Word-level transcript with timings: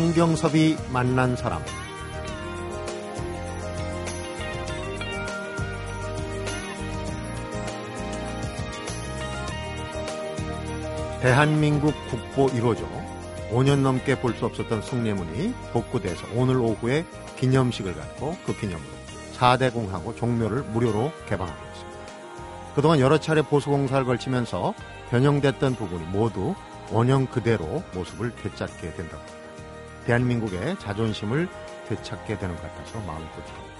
성경섭이 0.00 0.78
만난 0.90 1.36
사람 1.36 1.62
대한민국 11.20 11.92
국보 12.08 12.46
1호죠. 12.46 12.88
5년 13.50 13.80
넘게 13.80 14.18
볼 14.20 14.34
수 14.34 14.46
없었던 14.46 14.80
숭례문이 14.80 15.52
복구돼서 15.74 16.26
오늘 16.34 16.56
오후에 16.56 17.04
기념식을 17.36 17.94
갖고 17.94 18.38
그 18.46 18.58
기념으로 18.58 18.88
4대 19.36 19.70
공하고 19.70 20.14
종묘를 20.14 20.62
무료로 20.62 21.12
개방하고 21.28 21.62
있습니다. 21.72 22.00
그동안 22.74 23.00
여러 23.00 23.18
차례 23.18 23.42
보수공사를 23.42 24.06
걸치면서 24.06 24.72
변형됐던 25.10 25.74
부분이 25.74 26.04
모두 26.04 26.54
원형 26.90 27.26
그대로 27.26 27.82
모습을 27.92 28.34
되찾게 28.36 28.94
된다고 28.94 29.18
합니다. 29.18 29.39
대한민국의 30.10 30.76
자존심을 30.80 31.48
되찾게 31.88 32.38
되는 32.38 32.56
것 32.56 32.62
같아서 32.62 32.98
마음이 33.06 33.24
뿌듯합니다. 33.28 33.70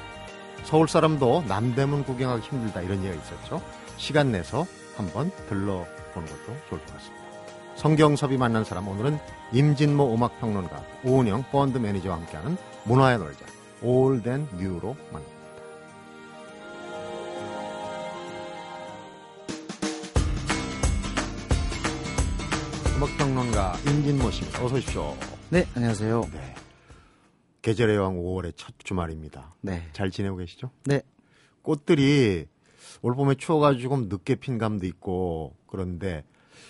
서울 0.62 0.86
사람도 0.86 1.44
남대문 1.48 2.04
구경하기 2.04 2.46
힘들다 2.46 2.82
이런 2.82 3.02
얘기가 3.04 3.20
있었죠. 3.20 3.60
시간 3.96 4.30
내서 4.30 4.64
한번 4.96 5.32
들러보는 5.48 6.28
것도 6.28 6.56
좋을 6.68 6.80
것 6.80 6.94
같습니다. 6.94 7.20
성경섭이 7.74 8.36
만난 8.36 8.62
사람 8.62 8.86
오늘은 8.86 9.18
임진모 9.52 10.14
음악평론가 10.14 10.84
오은영 11.04 11.44
펀드 11.50 11.78
매니저와 11.78 12.16
함께하는 12.16 12.56
문화의 12.84 13.18
놀자 13.18 13.46
올덴 13.82 14.46
뉴로 14.56 14.96
만납니다. 15.10 15.40
음악평론가 22.96 23.76
임진모 23.86 24.30
씨입니다. 24.30 24.64
어서 24.64 24.76
오십시오. 24.76 25.39
네, 25.52 25.66
안녕하세요. 25.74 26.30
네. 26.32 26.54
계절의 27.62 27.96
여왕 27.96 28.18
5월의 28.18 28.52
첫 28.54 28.72
주말입니다. 28.78 29.52
네. 29.62 29.82
잘 29.92 30.12
지내고 30.12 30.36
계시죠? 30.36 30.70
네. 30.84 31.02
꽃들이 31.62 32.46
올 33.02 33.14
봄에 33.16 33.34
추워가지고 33.34 33.96
좀 33.96 34.08
늦게 34.08 34.36
핀 34.36 34.58
감도 34.58 34.86
있고 34.86 35.56
그런데 35.66 36.22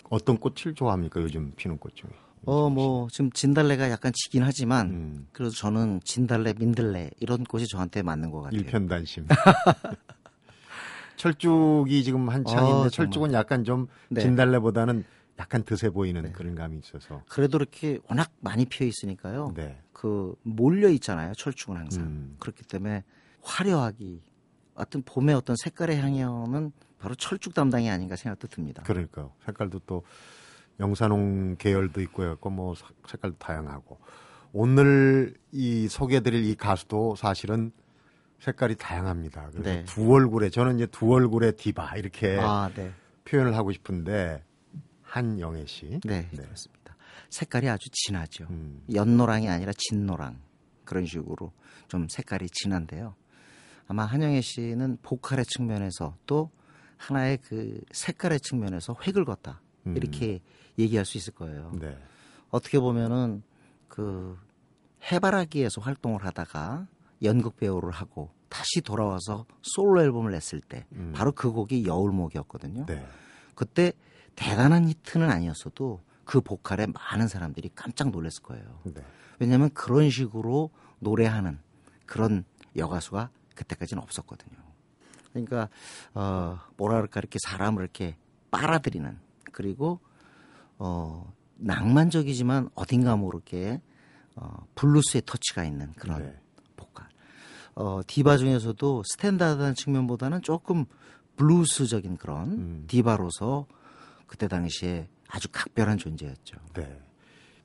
어떤 0.08 0.38
꽃을 0.38 0.74
좋아합니까? 0.74 1.20
요즘 1.20 1.52
피는 1.56 1.76
꽃 1.76 1.94
중에. 1.94 2.08
어, 2.46 2.70
뭐, 2.70 3.06
지금 3.10 3.30
진달래가 3.32 3.90
약간 3.90 4.12
지긴 4.14 4.42
하지만, 4.42 4.86
음, 4.86 5.26
그래도 5.32 5.52
저는 5.54 6.00
진달래, 6.02 6.54
민들레, 6.58 7.10
이런 7.20 7.44
꽃이 7.44 7.66
저한테 7.66 8.00
맞는 8.02 8.30
것 8.30 8.40
같아요. 8.40 8.58
일편단심. 8.58 9.26
철쭉이 11.16 12.02
지금 12.02 12.30
한창인데 12.30 12.86
어. 12.86 12.88
철쭉은 12.88 13.34
약간 13.34 13.62
좀 13.62 13.88
네. 14.08 14.22
진달래보다는 14.22 15.04
약간 15.40 15.62
드세 15.64 15.88
보이는 15.88 16.20
네. 16.22 16.30
그런 16.32 16.54
감이 16.54 16.78
있어서. 16.78 17.22
그래도 17.28 17.56
이렇게 17.56 17.98
워낙 18.08 18.30
많이 18.40 18.66
피어 18.66 18.86
있으니까요. 18.86 19.54
네. 19.56 19.80
그, 19.92 20.34
몰려 20.42 20.88
있잖아요. 20.90 21.32
철쭉은 21.34 21.76
항상. 21.80 22.04
음. 22.04 22.36
그렇기 22.38 22.62
때문에 22.64 23.02
화려하기, 23.42 24.22
어떤 24.74 25.02
봄의 25.02 25.34
어떤 25.34 25.56
색깔의 25.56 25.98
향연은 25.98 26.72
바로 26.98 27.14
철쭉 27.14 27.54
담당이 27.54 27.88
아닌가 27.90 28.16
생각도 28.16 28.48
듭니다. 28.48 28.82
그러니까요. 28.82 29.32
색깔도 29.46 29.80
또 29.86 30.02
영산홍 30.78 31.56
계열도 31.58 32.00
있고 32.02 32.22
해갖고 32.24 32.50
뭐 32.50 32.74
사- 32.74 32.86
색깔도 33.08 33.36
다양하고 33.38 33.98
오늘 34.52 35.34
이 35.52 35.88
소개해드릴 35.88 36.44
이 36.44 36.54
가수도 36.54 37.16
사실은 37.16 37.72
색깔이 38.40 38.76
다양합니다. 38.76 39.50
그래서 39.52 39.62
네. 39.62 39.84
두 39.84 40.12
얼굴에 40.12 40.50
저는 40.50 40.76
이제 40.76 40.86
두 40.86 41.12
얼굴의 41.12 41.56
디바 41.56 41.96
이렇게 41.96 42.38
아, 42.40 42.70
네. 42.74 42.90
표현을 43.24 43.54
하고 43.56 43.72
싶은데 43.72 44.42
한영애 45.10 45.66
씨. 45.66 46.00
네, 46.04 46.28
네. 46.30 46.42
그렇습니다. 46.42 46.96
색깔이 47.30 47.68
아주 47.68 47.88
진하죠. 47.90 48.46
음, 48.50 48.82
연노랑이 48.92 49.48
아니라 49.48 49.72
진노랑 49.76 50.40
그런 50.84 51.04
식으로 51.04 51.52
좀 51.88 52.06
색깔이 52.08 52.48
진한데요. 52.50 53.16
아마 53.88 54.04
한영애 54.04 54.40
씨는 54.40 54.98
보컬의 55.02 55.46
측면에서 55.46 56.16
또 56.26 56.50
하나의 56.96 57.38
그 57.38 57.80
색깔의 57.90 58.40
측면에서 58.40 58.96
획을 59.04 59.24
걷다 59.24 59.60
음. 59.86 59.96
이렇게 59.96 60.40
얘기할 60.78 61.04
수 61.04 61.18
있을 61.18 61.34
거예요. 61.34 61.72
네. 61.80 61.98
어떻게 62.50 62.78
보면은 62.78 63.42
그 63.88 64.38
해바라기에서 65.10 65.80
활동을 65.80 66.24
하다가 66.24 66.86
연극 67.24 67.56
배우를 67.56 67.90
하고 67.90 68.30
다시 68.48 68.80
돌아와서 68.80 69.44
솔로 69.62 70.02
앨범을 70.02 70.30
냈을 70.30 70.60
때 70.60 70.86
음. 70.92 71.12
바로 71.14 71.32
그 71.32 71.50
곡이 71.50 71.86
여울목이었거든요. 71.86 72.86
네. 72.86 73.04
그때 73.56 73.92
대단한 74.36 74.88
히트는 74.88 75.30
아니었어도 75.30 76.00
그 76.24 76.40
보컬에 76.40 76.86
많은 76.86 77.28
사람들이 77.28 77.70
깜짝 77.74 78.10
놀랐을 78.10 78.42
거예요. 78.42 78.80
네. 78.84 79.02
왜냐하면 79.38 79.70
그런 79.74 80.10
식으로 80.10 80.70
노래하는 81.00 81.58
그런 82.06 82.44
여가수가 82.76 83.30
그때까지는 83.54 84.02
없었거든요. 84.02 84.56
그러니까 85.32 85.68
어 86.14 86.58
뭐라 86.76 86.96
그럴까 86.96 87.20
이렇게 87.20 87.38
사람을 87.42 87.82
이렇게 87.82 88.16
빨아들이는 88.50 89.18
그리고 89.52 90.00
어 90.78 91.32
낭만적이지만 91.56 92.70
어딘가 92.74 93.16
모르게 93.16 93.80
어 94.36 94.66
블루스의 94.74 95.22
터치가 95.26 95.64
있는 95.64 95.92
그런 95.94 96.22
네. 96.22 96.40
보컬. 96.76 97.06
어 97.74 98.00
디바 98.06 98.36
중에서도 98.36 99.02
스탠다드한 99.04 99.74
측면보다는 99.74 100.42
조금 100.42 100.84
블루스적인 101.36 102.18
그런 102.18 102.52
음. 102.52 102.84
디바로서 102.86 103.66
그때 104.30 104.46
당시에 104.46 105.08
아주 105.28 105.48
각별한 105.50 105.98
존재였죠. 105.98 106.56
네. 106.74 106.98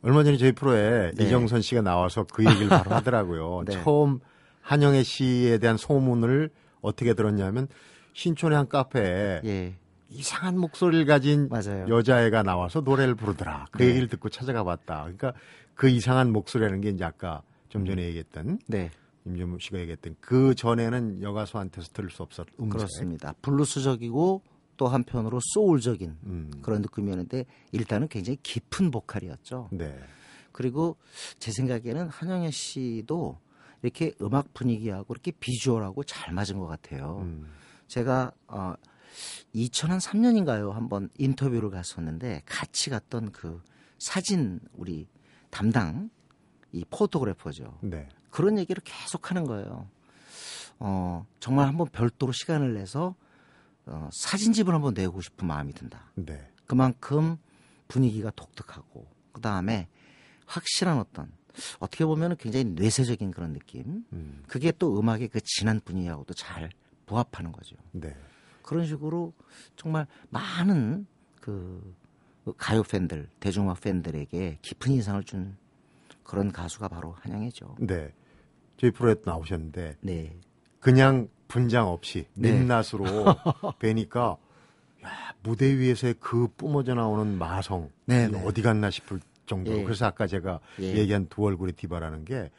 얼마 0.01 0.23
전에 0.23 0.35
저희 0.37 0.51
프로에 0.51 1.11
네. 1.11 1.25
이정선 1.25 1.61
씨가 1.61 1.83
나와서 1.83 2.23
그 2.23 2.43
얘기를 2.43 2.69
바로 2.69 2.89
하더라고요. 2.95 3.63
네. 3.67 3.83
처음 3.83 4.19
한영애 4.61 5.03
씨에 5.03 5.59
대한 5.59 5.77
소문을 5.77 6.49
어떻게 6.81 7.13
들었냐면 7.13 7.67
신촌의 8.13 8.57
한 8.57 8.67
카페에 8.67 9.41
예, 9.45 9.75
이상한 10.09 10.57
목소리를 10.57 11.05
가진 11.05 11.49
맞아요. 11.49 11.85
여자애가 11.87 12.41
나와서 12.41 12.81
노래를 12.81 13.13
부르더라. 13.13 13.67
그 13.69 13.83
네. 13.83 13.89
얘기를 13.89 14.07
듣고 14.07 14.29
찾아가 14.29 14.63
봤다. 14.63 15.01
그러니까 15.01 15.33
그 15.75 15.87
이상한 15.87 16.31
목소리라는 16.31 16.81
게 16.81 16.89
이제 16.89 17.03
아까 17.05 17.43
좀 17.69 17.85
전에 17.85 18.01
얘기했던 18.05 18.57
네, 18.65 18.89
임준무 19.25 19.59
씨가 19.59 19.77
얘기했던 19.81 20.15
그 20.19 20.55
전에는 20.55 21.21
여가수한테서 21.21 21.89
들을 21.93 22.09
수 22.09 22.23
없었 22.23 22.47
음색. 22.59 22.71
그렇습니다. 22.75 23.35
블루스적이고 23.43 24.41
또 24.78 24.88
한편으로 24.88 25.40
소울적인 25.53 26.18
음. 26.25 26.52
그런 26.62 26.81
느낌이었는데 26.81 27.46
일단은 27.72 28.08
굉장히 28.08 28.38
깊은 28.44 28.91
보컬이었죠. 28.91 29.69
네. 29.72 29.97
그리고 30.52 30.97
제 31.40 31.52
생각에는 31.52 32.09
한영애 32.09 32.52
씨도 32.52 33.40
이렇게 33.81 34.13
음악 34.22 34.53
분위기하고 34.53 35.13
이렇게 35.13 35.31
비주얼하고 35.31 36.03
잘 36.03 36.34
맞은 36.34 36.59
것 36.59 36.68
같아요. 36.68 37.19
음. 37.24 37.47
제가 37.88 38.31
어 38.47 38.74
2003년인가요? 39.53 40.72
한번 40.72 41.09
인터뷰를 41.18 41.69
갔었는데 41.69 42.42
같이 42.46 42.90
갔던 42.90 43.31
그 43.31 43.62
사진 43.97 44.59
우리 44.74 45.07
담당 45.50 46.09
이 46.72 46.84
포토그래퍼죠. 46.90 47.80
네. 47.81 48.09
그런 48.30 48.57
얘기를 48.57 48.81
계속 48.84 49.30
하는 49.30 49.46
거예요. 49.46 49.88
어, 50.80 51.25
정말 51.40 51.68
한번 51.68 51.88
별도로 51.88 52.34
시간을 52.34 52.74
내서 52.74 53.16
어, 53.88 54.09
사진집을 54.12 54.73
한번 54.73 54.94
내고 54.94 55.22
싶은 55.22 55.47
마음이 55.47 55.73
든다. 55.73 56.12
네. 56.16 56.51
그만큼 56.66 57.38
분위기가 57.88 58.31
독특하고 58.31 59.07
그 59.31 59.41
다음에 59.41 59.88
확실한 60.46 60.97
어떤 60.97 61.31
어떻게 61.79 62.06
보면 62.06 62.38
굉장히 62.38 62.66
뇌세적인 62.66 63.31
그런 63.31 63.54
느낌. 63.54 64.06
음. 64.13 64.44
그게 64.48 64.71
또 64.71 65.00
음악의 65.00 65.30
그 65.30 65.39
진한 65.42 65.80
분위기하고도 65.80 66.33
잘 66.33 66.69
부합하는 67.06 67.51
거죠. 67.51 67.75
네. 67.92 68.15
그런 68.62 68.86
식으로 68.86 69.33
정말 69.75 70.07
많은 70.30 71.06
그 71.39 71.95
가요 72.57 72.83
팬들, 72.83 73.30
대중음악 73.39 73.81
팬들에게 73.81 74.59
깊은 74.62 74.92
인상을 74.92 75.24
준 75.24 75.56
그런 76.24 76.51
가수가 76.51 76.88
바로 76.88 77.12
한영애죠. 77.19 77.75
네. 77.80 78.13
저희 78.77 78.92
프로에 78.92 79.15
또 79.15 79.21
나오셨는데 79.25 79.98
네. 80.01 80.38
그냥 80.80 81.30
분장 81.56 81.88
없이 81.88 82.25
네. 82.34 82.52
민낯으로 82.52 83.06
뵈니까 83.80 84.36
야, 85.06 85.10
무대 85.42 85.74
위에서의 85.78 86.16
그 86.19 86.50
뿜어져 86.57 86.96
나오는 86.96 87.38
마성 87.38 87.90
네, 88.04 88.28
네. 88.28 88.44
어디 88.46 88.62
갔나 88.62 88.90
싶을 88.90 89.22
정도로 89.46 89.78
예. 89.78 89.84
그래서 89.84 90.06
아까 90.06 90.28
제가 90.28 90.60
예. 90.81 90.98
얘기한 90.98 91.28
두 91.30 91.46
얼굴의 91.46 91.75
디바라는 91.75 92.25
게 92.25 92.52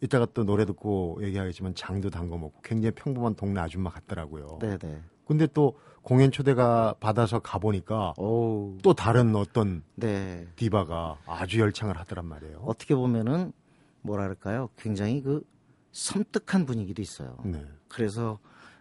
이따가 0.00 0.26
또 0.34 0.42
노래 0.42 0.64
듣고 0.64 1.20
얘기하겠지만 1.22 1.76
장도 1.76 2.10
담궈 2.10 2.36
먹고 2.36 2.60
굉장히 2.64 2.92
평범한 2.96 3.36
동네 3.36 3.60
아줌마 3.60 3.90
같더라고요. 3.90 4.58
네, 4.60 4.76
네. 4.76 5.00
근데 5.24 5.46
또 5.46 5.78
공연 6.02 6.32
초대가 6.32 6.96
받아서 6.98 7.38
가보니까 7.38 8.14
오. 8.18 8.76
또 8.82 8.92
다른 8.92 9.36
어떤 9.36 9.84
네. 9.94 10.48
디바가 10.56 11.18
아주 11.26 11.60
열창을 11.60 11.96
하더란 11.96 12.24
말이에요. 12.24 12.64
어떻게 12.66 12.96
보면은 12.96 13.52
뭐랄까요? 14.00 14.68
굉장히 14.76 15.22
그 15.22 15.44
섬뜩한 15.92 16.66
분위기도 16.66 17.00
있어요. 17.02 17.38
네. 17.44 17.64
그래서 17.92 18.38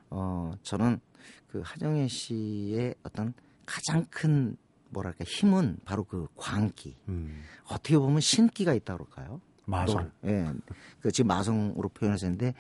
어 0.10 0.54
저는 0.64 1.00
그 1.48 1.62
하정혜 1.64 2.08
씨의 2.08 2.96
어떤 3.04 3.34
가장 3.66 4.06
큰 4.10 4.56
뭐랄까 4.90 5.24
힘은 5.26 5.78
바로 5.86 6.04
그 6.04 6.28
광기. 6.36 6.96
음. 7.10 7.44
어떻게 7.66 7.98
보면 7.98 8.22
신기가 8.22 8.74
있다고 8.74 9.06
그럴까요? 9.06 9.42
마성. 9.66 10.12
노래. 10.22 10.34
예. 10.34 10.52
그 11.00 11.12
지금 11.12 11.28
마성으로 11.28 11.90
표현하셨는데 11.90 12.54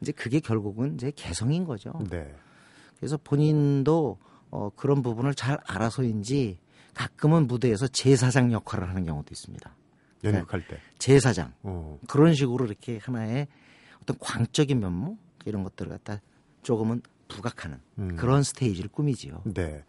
이제 0.00 0.12
그게 0.12 0.40
결국은 0.40 0.94
이제 0.94 1.12
개성인 1.14 1.64
거죠. 1.64 1.92
네. 2.10 2.34
그래서 2.96 3.16
본인도 3.16 4.18
어, 4.50 4.70
그런 4.76 5.02
부분을 5.02 5.34
잘 5.34 5.58
알아서인지 5.66 6.58
가끔은 6.94 7.46
무대에서 7.46 7.88
제사장 7.88 8.52
역할을 8.52 8.88
하는 8.88 9.04
경우도 9.04 9.28
있습니다. 9.32 9.76
연극할 10.24 10.66
때. 10.68 10.78
제사장 10.98 11.52
어. 11.62 11.98
그런 12.08 12.34
식으로 12.34 12.66
이렇게 12.66 12.98
하나의 12.98 13.48
어떤 14.02 14.16
광적인 14.20 14.78
면모 14.78 15.16
이런 15.46 15.62
것들을 15.64 15.90
갖다 15.90 16.20
조금은 16.62 17.02
부각하는 17.28 17.78
음. 17.98 18.16
그런 18.16 18.42
스테이지를 18.42 18.90
꾸미지요. 18.90 19.42
네. 19.44 19.84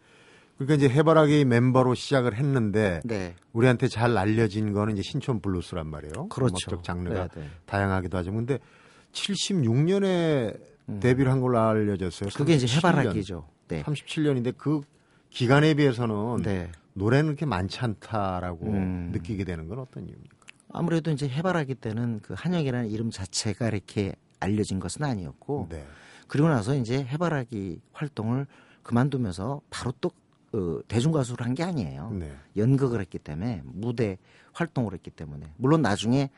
그러니까 0.56 0.74
이제 0.74 0.88
해바라기 0.88 1.44
멤버로 1.44 1.94
시작을 1.94 2.34
했는데 2.36 3.00
네, 3.04 3.34
우리한테 3.52 3.88
잘 3.88 4.16
알려진 4.16 4.72
거는 4.72 4.94
이제 4.94 5.02
신촌 5.02 5.40
블루스란 5.40 5.86
말이에요. 5.88 6.28
그렇죠. 6.28 6.52
음악적 6.52 6.84
장르가 6.84 7.28
네, 7.28 7.40
네. 7.40 7.48
다양하기도 7.66 8.18
하죠. 8.18 8.32
근데 8.32 8.58
76년에 9.12 10.58
데뷔를 11.00 11.32
한 11.32 11.40
걸로 11.40 11.58
알려졌어요. 11.58 12.28
음. 12.28 12.30
그게 12.34 12.54
이제 12.54 12.66
37년. 12.66 12.76
해바라기죠. 12.78 13.48
네, 13.68 13.82
37년인데 13.82 14.56
그 14.56 14.80
기간에 15.30 15.74
비해서는 15.74 16.42
네. 16.42 16.70
노래는 16.92 17.26
그렇게 17.26 17.46
많지 17.46 17.80
않다라고 17.80 18.66
음. 18.66 19.10
느끼게 19.12 19.44
되는 19.44 19.66
건 19.68 19.80
어떤 19.80 20.04
이유입니까? 20.04 20.34
아무래도 20.72 21.10
이제 21.10 21.28
해바라기 21.28 21.76
때는 21.76 22.20
그 22.20 22.34
한영이라는 22.36 22.90
이름 22.90 23.10
자체가 23.10 23.68
이렇게 23.68 24.14
알려진 24.44 24.78
것은 24.78 25.02
아니었고 25.04 25.66
네. 25.70 25.84
그리고 26.28 26.48
나서 26.48 26.74
이제 26.76 27.04
해바라기 27.04 27.80
활동을 27.92 28.46
그만두면서 28.82 29.60
바로 29.70 29.92
또 30.00 30.10
어, 30.52 30.80
대중 30.86 31.10
가수를 31.10 31.44
한 31.44 31.54
게 31.54 31.62
아니에요. 31.64 32.10
네. 32.12 32.32
연극을 32.56 33.00
했기 33.00 33.18
때문에 33.18 33.62
무대 33.64 34.18
활동을 34.52 34.92
했기 34.94 35.10
때문에 35.10 35.52
물론 35.56 35.82
나중에 35.82 36.30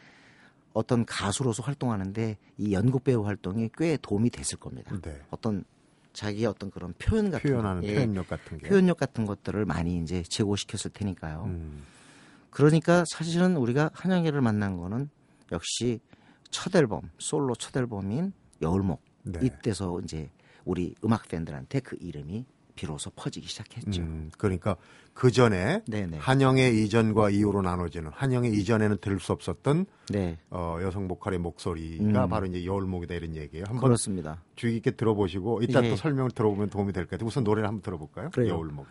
어떤 0.72 1.04
가수로서 1.04 1.62
활동하는데 1.62 2.36
이 2.58 2.72
연극 2.72 3.04
배우 3.04 3.24
활동이 3.26 3.70
꽤 3.76 3.96
도움이 4.00 4.30
됐을 4.30 4.58
겁니다. 4.58 4.94
네. 5.02 5.20
어떤 5.30 5.64
자기의 6.12 6.46
어떤 6.46 6.70
그런 6.70 6.94
표현 6.98 7.30
같은 7.30 7.50
표현하는 7.50 7.82
거, 7.82 7.88
예, 7.88 7.94
표현력 7.94 8.28
같은 8.28 8.58
게. 8.58 8.68
표현력 8.68 8.96
같은 8.96 9.26
것들을 9.26 9.64
많이 9.66 9.98
이제 10.02 10.22
제고시켰을 10.22 10.90
테니까요. 10.92 11.44
음. 11.46 11.82
그러니까 12.50 13.04
사실은 13.06 13.56
우리가 13.56 13.90
한영애를 13.92 14.40
만난 14.40 14.78
거는 14.78 15.10
역시 15.52 16.00
첫 16.50 16.74
앨범 16.76 17.02
솔로 17.18 17.54
첫 17.54 17.76
앨범인 17.76 18.32
여울목 18.62 19.00
네. 19.24 19.40
이때서 19.42 20.00
이제 20.02 20.30
우리 20.64 20.94
음악 21.04 21.28
팬들한테 21.28 21.80
그 21.80 21.96
이름이 22.00 22.44
비로소 22.74 23.08
퍼지기 23.10 23.46
시작했죠. 23.48 24.02
음, 24.02 24.30
그러니까 24.36 24.76
그 25.14 25.30
전에. 25.30 25.82
한영의 26.18 26.84
이전과 26.84 27.30
이후로 27.30 27.62
나눠지는 27.62 28.10
한영의 28.12 28.52
이전에는 28.52 28.98
들을 29.00 29.18
수 29.18 29.32
없었던 29.32 29.86
네, 30.10 30.36
어, 30.50 30.78
여성 30.82 31.08
보컬의 31.08 31.38
목소리가 31.38 32.24
음. 32.24 32.28
바로 32.28 32.44
이제 32.46 32.66
여울목이다 32.66 33.14
이런 33.14 33.34
얘기예요. 33.34 33.64
한번 33.66 33.84
그렇습니다. 33.84 34.42
주의 34.56 34.74
깊게 34.74 34.90
들어보시고 34.92 35.62
이따 35.62 35.82
예. 35.82 35.88
또 35.88 35.96
설명을 35.96 36.32
들어보면 36.32 36.68
도움이 36.68 36.92
될 36.92 37.04
것 37.06 37.12
같아요. 37.12 37.26
우선 37.26 37.44
노래를 37.44 37.66
한번 37.66 37.80
들어볼까요? 37.80 38.28
그래요. 38.30 38.50
여울목. 38.54 38.86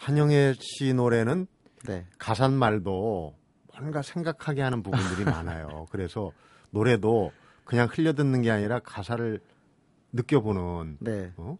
한영애 0.00 0.54
씨 0.58 0.94
노래는 0.94 1.46
네, 1.86 2.06
가산 2.18 2.54
말도 2.54 3.34
뭔가 3.74 4.00
생각하게 4.00 4.62
하는 4.62 4.82
부분들이 4.82 5.24
많아요. 5.30 5.86
그래서 5.90 6.32
노래도 6.70 7.32
그냥 7.64 7.86
흘려 7.90 8.14
듣는 8.14 8.40
게 8.40 8.50
아니라 8.50 8.80
가사를 8.80 9.40
느껴보는 10.12 10.96
네, 11.00 11.32
어? 11.36 11.58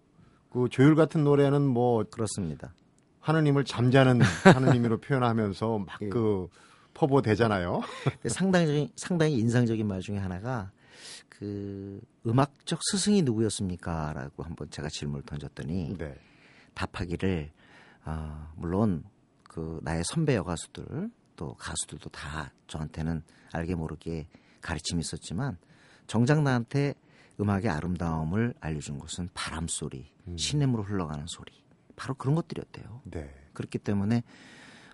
그 0.51 0.69
조율 0.71 0.95
같은 0.95 1.23
노래는 1.23 1.63
뭐 1.63 2.03
그렇습니다. 2.11 2.73
하느님을 3.21 3.65
잠자는 3.65 4.21
하느님으로 4.45 4.99
표현하면서 4.99 5.79
막 5.81 6.01
예. 6.01 6.09
그 6.09 6.49
퍼부되잖아요. 6.95 7.83
근데 8.05 8.29
상당히 8.31 8.91
상당히 8.97 9.35
인상적인 9.39 9.87
말 9.87 10.01
중에 10.01 10.17
하나가 10.17 10.71
그 11.29 12.01
음악적 12.27 12.81
스승이 12.91 13.21
누구였습니까?라고 13.23 14.43
한번 14.43 14.71
제가 14.71 14.89
질문을 14.89 15.25
던졌더니 15.27 15.99
네. 15.99 16.15
답하기를 16.75 17.51
아, 18.05 18.53
물론 18.57 19.05
그 19.45 19.81
나의 19.83 20.03
선배 20.05 20.37
여가수들 20.37 21.11
또 21.37 21.55
가수들도 21.55 22.11
다 22.11 22.53
저한테는 22.67 23.23
알게 23.53 23.75
모르게 23.75 24.29
가르침이 24.61 25.01
있었지만 25.01 25.59
정작 26.07 26.43
나한테 26.43 26.95
음악의 27.41 27.69
아름다움을 27.69 28.55
알려준 28.61 28.99
것은 28.99 29.29
바람 29.33 29.67
소리, 29.69 30.13
시냇으로 30.37 30.83
흘러가는 30.83 31.25
소리, 31.27 31.53
바로 31.97 32.15
그런 32.15 32.35
것들이었대요. 32.35 33.03
네. 33.05 33.35
그렇기 33.55 33.79
때문에 33.79 34.23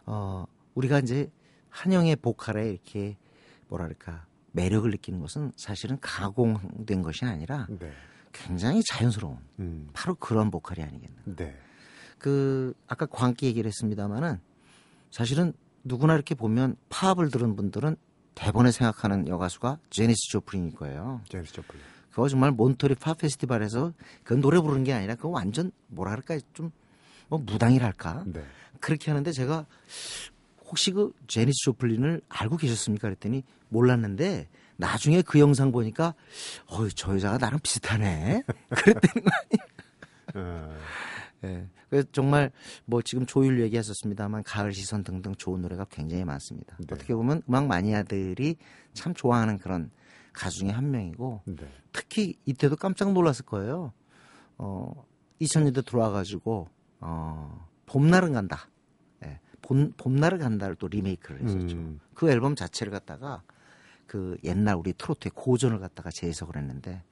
어 0.06 0.44
우리가 0.74 1.00
이제 1.00 1.30
한영의 1.70 2.16
보컬에 2.16 2.70
이렇게 2.70 3.16
뭐랄까 3.68 4.26
매력을 4.52 4.88
느끼는 4.90 5.20
것은 5.20 5.52
사실은 5.56 5.98
가공된 6.00 7.02
것이 7.02 7.24
아니라 7.24 7.66
네. 7.68 7.92
굉장히 8.32 8.82
자연스러운 8.90 9.38
음. 9.58 9.90
바로 9.92 10.14
그런 10.14 10.50
보컬이 10.50 10.82
아니겠나. 10.82 11.22
네. 11.24 11.58
그 12.26 12.75
아까 12.88 13.06
광기 13.06 13.46
얘기를 13.46 13.69
했습니다마는 13.69 14.40
사실은 15.11 15.52
누구나 15.84 16.14
이렇게 16.14 16.34
보면 16.34 16.76
팝을 16.88 17.31
들은 17.31 17.55
분들은 17.55 17.96
대번에 18.35 18.73
생각하는 18.73 19.28
여가수가 19.28 19.78
제니스 19.90 20.18
조플린일 20.30 20.75
거예요. 20.75 21.21
제니스 21.28 21.52
조플린. 21.52 21.80
그거 22.11 22.28
정말 22.28 22.50
몬트리 22.50 22.97
팝 22.97 23.18
페스티벌에서 23.18 23.92
그 24.25 24.35
노래 24.35 24.59
부르는 24.61 24.85
게 24.85 24.92
아니라 24.92 25.14
그거 25.14 25.28
완전 25.28 25.71
뭐랄까 25.88 26.38
좀 26.52 26.73
뭐 27.28 27.38
무당이랄까 27.38 28.25
네. 28.26 28.45
그렇게 28.80 29.11
하는데 29.11 29.30
제가 29.33 29.66
혹시 30.66 30.90
그 30.92 31.12
제니스 31.26 31.56
조플린을 31.64 32.23
알고 32.28 32.56
계셨습니까? 32.56 33.09
그랬더니 33.09 33.45
몰랐는데 33.68 34.49
나중에 34.76 35.23
그 35.23 35.38
영상 35.38 35.73
보니까 35.73 36.14
어이 36.66 36.90
저 36.95 37.14
여자가 37.14 37.38
나랑 37.38 37.61
비슷하네. 37.61 38.42
그랬더니 38.71 39.25
어, 40.35 40.76
예. 41.45 41.66
그래서 41.88 42.09
정말 42.12 42.50
뭐 42.85 43.02
지금 43.02 43.26
조율 43.26 43.61
얘기하셨습니다만 43.61 44.43
가을 44.43 44.73
시선 44.73 45.05
등등 45.05 45.35
좋은 45.35 45.62
노래가 45.62 45.85
굉장히 45.90 46.25
많습니다. 46.25 46.76
네. 46.78 46.87
어떻게 46.90 47.14
보면 47.14 47.43
음악 47.49 47.66
마니아들이 47.66 48.57
참 48.93 49.14
좋아하는 49.14 49.59
그런 49.59 49.90
가수 50.33 50.59
중에 50.59 50.71
한 50.71 50.90
명이고 50.90 51.43
네. 51.47 51.69
특히 51.93 52.35
이때도 52.45 52.76
깜짝 52.76 53.12
놀랐을 53.12 53.45
거예요. 53.47 53.93
어, 54.59 55.05
2000년대 55.40 55.87
들어와가지고 55.87 56.69
어, 57.00 57.69
봄날은 57.87 58.33
간다. 58.33 58.69
예. 59.25 59.40
봄, 59.62 59.93
봄날은 59.97 60.38
간다를 60.38 60.76
또 60.76 60.88
리메이크를 60.88 61.43
했었죠. 61.43 61.76
음. 61.76 62.00
그 62.14 62.31
앨범 62.31 62.55
자체를 62.55 62.90
갖다가 62.93 63.43
그 64.07 64.37
옛날 64.45 64.76
우리 64.76 64.93
트로트의 64.93 65.33
고전을 65.35 65.78
갖다가 65.78 66.11
재해석을 66.11 66.57
했는데 66.57 67.02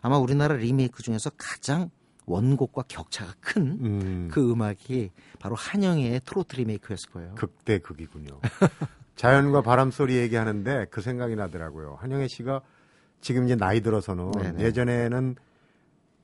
아마 0.00 0.18
우리나라 0.18 0.54
리메이크 0.54 1.02
중에서 1.02 1.30
가장 1.36 1.90
원곡과 2.26 2.84
격차가 2.88 3.34
큰 3.40 3.62
음. 3.80 4.28
그 4.30 4.50
음악이 4.50 5.10
바로 5.38 5.54
한영의 5.54 6.20
트로트 6.24 6.56
리메이크였을 6.56 7.10
거예요. 7.10 7.34
극대 7.36 7.78
극이군요. 7.78 8.40
자연과 9.14 9.62
바람 9.62 9.90
소리 9.90 10.16
얘기하는데 10.16 10.86
그 10.90 11.00
생각이 11.00 11.36
나더라고요. 11.36 11.96
한영애 12.00 12.28
씨가 12.28 12.60
지금 13.20 13.44
이제 13.44 13.56
나이 13.56 13.80
들어서는 13.80 14.32
네네. 14.32 14.64
예전에는 14.64 15.36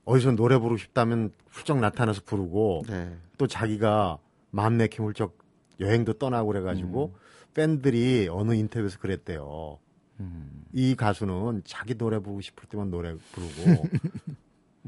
어디서 0.05 0.31
노래 0.31 0.57
부르고 0.57 0.77
싶다면 0.77 1.31
훌쩍 1.49 1.79
나타나서 1.79 2.21
부르고 2.25 2.83
네. 2.87 3.17
또 3.37 3.47
자기가 3.47 4.19
마음 4.51 4.77
내키 4.77 4.97
훌쩍 5.01 5.37
여행도 5.79 6.13
떠나고 6.13 6.47
그래가지고 6.47 7.15
팬들이 7.53 8.27
어느 8.29 8.53
인터뷰에서 8.53 8.99
그랬대요. 8.99 9.79
음. 10.19 10.65
이 10.73 10.95
가수는 10.95 11.63
자기 11.65 11.95
노래 11.95 12.19
부르고 12.19 12.41
싶을 12.41 12.67
때만 12.69 12.91
노래 12.91 13.15
부르고 13.31 13.71
뭐 13.71 13.83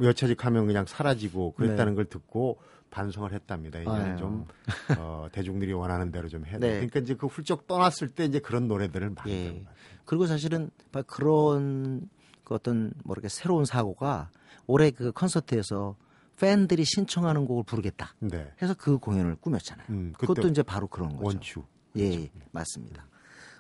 여차직하면 0.02 0.68
그냥 0.68 0.86
사라지고 0.86 1.54
그랬다는 1.54 1.94
네. 1.94 1.96
걸 1.96 2.06
듣고 2.06 2.60
반성을 2.92 3.32
했답니다. 3.34 3.80
이제는. 3.80 4.18
좀 4.18 4.48
어, 5.00 5.28
대중들이 5.32 5.74
원하는 5.74 6.12
대로 6.12 6.28
좀 6.30 6.46
해야 6.46 6.60
돼. 6.60 6.68
네. 6.68 6.74
그러니까 6.76 7.00
이제 7.00 7.14
그 7.16 7.28
훌쩍 7.28 7.68
떠났을 7.68 8.10
때 8.10 8.26
이제 8.26 8.40
그런 8.40 8.68
노래들을 8.68 9.10
많이 9.12 9.32
예. 9.32 9.64
그리고 10.06 10.28
사실은 10.28 10.70
바- 10.92 11.02
그런 11.02 12.10
그 12.44 12.54
어떤 12.54 12.94
뭐랄까 13.04 13.28
새로운 13.30 13.66
사고가 13.66 14.30
올해 14.68 14.92
그 14.92 15.12
콘서트에서 15.12 15.96
팬들이 16.40 16.84
신청하는 16.86 17.46
곡을 17.46 17.64
부르겠다. 17.64 18.14
네. 18.20 18.52
해서 18.62 18.74
그 18.78 18.98
공연을 18.98 19.36
꾸몄잖아요. 19.38 19.88
음, 19.90 20.14
그것도 20.18 20.48
이제 20.50 20.62
바로 20.64 20.88
그런 20.88 21.10
거죠. 21.16 21.26
원추. 21.26 21.64
예, 21.98 22.04
예, 22.12 22.30
맞습니다. 22.52 23.08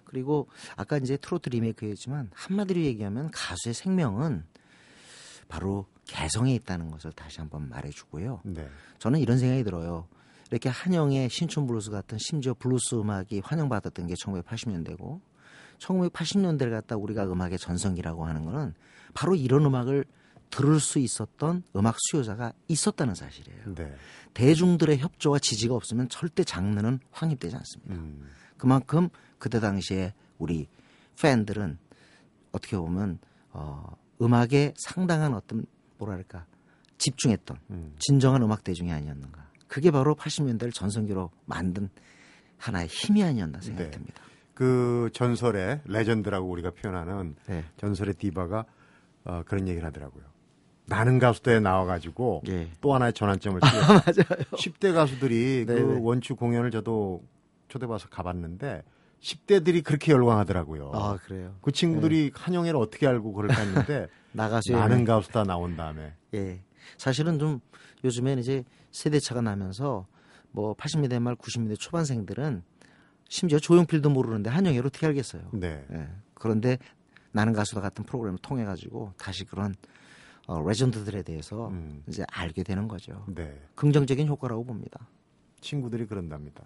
그리고 0.04 0.48
아까 0.75 0.98
이제 0.98 1.15
트로트 1.18 1.50
리메이크였지만 1.50 2.32
한마디로 2.34 2.82
얘기하면 2.82 3.32
가수의 3.32 3.74
생명은 3.74 4.44
바로 5.48 5.86
개성에 6.06 6.54
있다는 6.56 6.92
것을 6.92 7.12
다시 7.12 7.40
한번 7.40 7.70
말해주고요. 7.70 8.42
네. 8.44 8.68
저는 9.00 9.20
이런 9.20 9.38
생각이 9.38 9.64
들어요. 9.64 10.08
이렇게 10.52 10.70
한영애 10.70 11.30
신촌 11.30 11.66
블루스 11.68 11.90
같은 11.92 12.18
심지어 12.20 12.54
블루스 12.54 12.96
음악이 12.96 13.42
환영받았던 13.44 14.08
게 14.08 14.14
1980년대고 14.14 15.20
1980년대를 15.80 16.72
갖다 16.72 16.96
우리가 16.96 17.26
음악의 17.26 17.58
전성기라고 17.58 18.26
하는 18.26 18.46
거는 18.46 18.74
바로 19.14 19.36
이런 19.36 19.66
음악을 19.66 20.06
들을 20.52 20.80
수 20.80 21.00
있었던 21.00 21.64
음악 21.76 21.96
수요자가 22.00 22.54
있었다는 22.68 23.16
사실이에요. 23.16 23.76
네. 23.76 23.96
대중들의 24.34 25.00
협조와 25.00 25.40
지지가 25.40 25.74
없으면 25.74 26.08
절대 26.10 26.44
장르는 26.44 27.00
확립되지 27.12 27.56
않습니다. 27.56 27.96
음. 27.96 28.30
그만큼 28.58 29.10
그때 29.38 29.60
당시에 29.60 30.14
우리 30.38 30.68
팬들은 31.22 31.78
어떻게 32.52 32.78
보면 32.78 33.20
어, 33.52 33.96
음악에 34.22 34.74
상당한 34.78 35.34
어떤 35.34 35.66
뭐랄까 35.98 36.46
집중했던 36.98 37.58
음. 37.72 37.96
진정한 38.00 38.42
음악 38.42 38.64
대중이 38.64 38.92
아니었는가. 38.92 39.46
그게 39.68 39.92
바로 39.92 40.16
80년대를 40.16 40.74
전성기로 40.74 41.32
만든 41.46 41.90
하나의 42.58 42.88
힘이 42.88 43.24
아니었나 43.24 43.60
생각이 43.62 43.98
네. 43.98 44.06
그 44.54 45.10
전설의 45.14 45.82
레전드라고 45.86 46.50
우리가 46.50 46.72
표현하는 46.72 47.36
네. 47.48 47.66
전설의 47.78 48.16
디바가 48.16 48.66
어, 49.25 49.44
그런 49.46 49.68
얘기를 49.68 49.86
하더라고요. 49.86 50.24
나는 50.88 51.20
가수대에 51.20 51.60
나와가지고 51.60 52.44
예. 52.48 52.70
또 52.80 52.94
하나의 52.94 53.14
전환점을 53.14 53.60
찍었어요. 53.60 53.88
맞아요. 54.06 54.44
10대 54.52 54.94
가수들이 54.94 55.66
네네. 55.66 55.82
그 55.82 56.00
원추 56.02 56.36
공연을 56.36 56.72
저도 56.72 57.24
초대받아서 57.68 58.10
가봤는데 58.10 58.84
10대들이 59.20 59.84
그렇게 59.84 60.12
열광하더라고요. 60.12 60.92
아 60.94 61.18
그래요. 61.24 61.56
그 61.62 61.72
친구들이 61.72 62.32
한영애를 62.36 62.80
어떻게 62.80 63.08
알고 63.08 63.34
그럴까 63.34 63.60
했는데 63.62 64.08
나가수의 64.36 64.77
나는 64.77 65.06
가수다 65.06 65.44
나온 65.44 65.75
다음에 65.75 66.13
예. 66.34 66.62
사실은 66.98 67.39
좀 67.39 67.60
요즘엔 68.04 68.39
이제 68.39 68.63
세대차가 68.92 69.42
나면서 69.42 70.06
뭐 70.51 70.75
80년대 70.75 71.20
말 71.20 71.36
90년대 71.36 71.80
초반생들은 71.80 72.63
심지어 73.27 73.60
조용필도 73.60 74.10
모르는데 74.10 74.50
한영애를 74.50 74.88
어떻게 74.88 75.08
알겠어요. 75.08 75.50
네. 75.54 75.86
예. 75.92 76.10
그런데 76.36 76.77
나는 77.32 77.54
가수다 77.54 77.82
같은 77.82 78.06
프로그램을 78.06 78.39
통해 78.39 78.63
가지고 78.63 79.13
다시 79.18 79.44
그런 79.44 79.74
어, 80.48 80.62
레전드들에 80.65 81.24
대해서 81.24 81.70
음. 81.70 82.04
이제 82.08 82.24
알게 82.32 82.63
되는 82.63 82.88
거죠. 82.88 83.25
네. 83.27 83.60
긍정적인 83.75 84.27
효과라고 84.27 84.63
봅니다. 84.63 85.08
친구들이 85.60 86.06
그런답니다. 86.06 86.63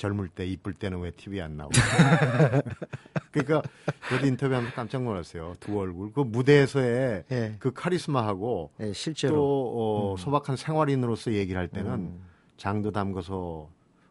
젊을 0.00 0.28
때 0.28 0.46
이쁠 0.46 0.72
때는 0.72 0.98
왜 1.00 1.10
TV에 1.10 1.42
안 1.42 1.58
나오고. 1.58 1.72
그러니까 3.32 3.62
저도 4.08 4.26
인터뷰하면서 4.26 4.74
깜짝 4.74 5.02
놀랐어요. 5.02 5.54
두 5.60 5.78
얼굴. 5.78 6.10
그 6.14 6.20
무대에서의 6.20 7.24
예. 7.30 7.56
그 7.58 7.72
카리스마하고 7.74 8.70
예, 8.80 8.92
실제로 8.94 9.34
또 9.36 10.12
어, 10.14 10.16
소박한 10.18 10.56
생활인으로서 10.56 11.32
얘기를 11.34 11.60
할 11.60 11.68
때는 11.68 11.92
음. 11.92 12.20
장도 12.56 12.92
담궈서 12.92 13.68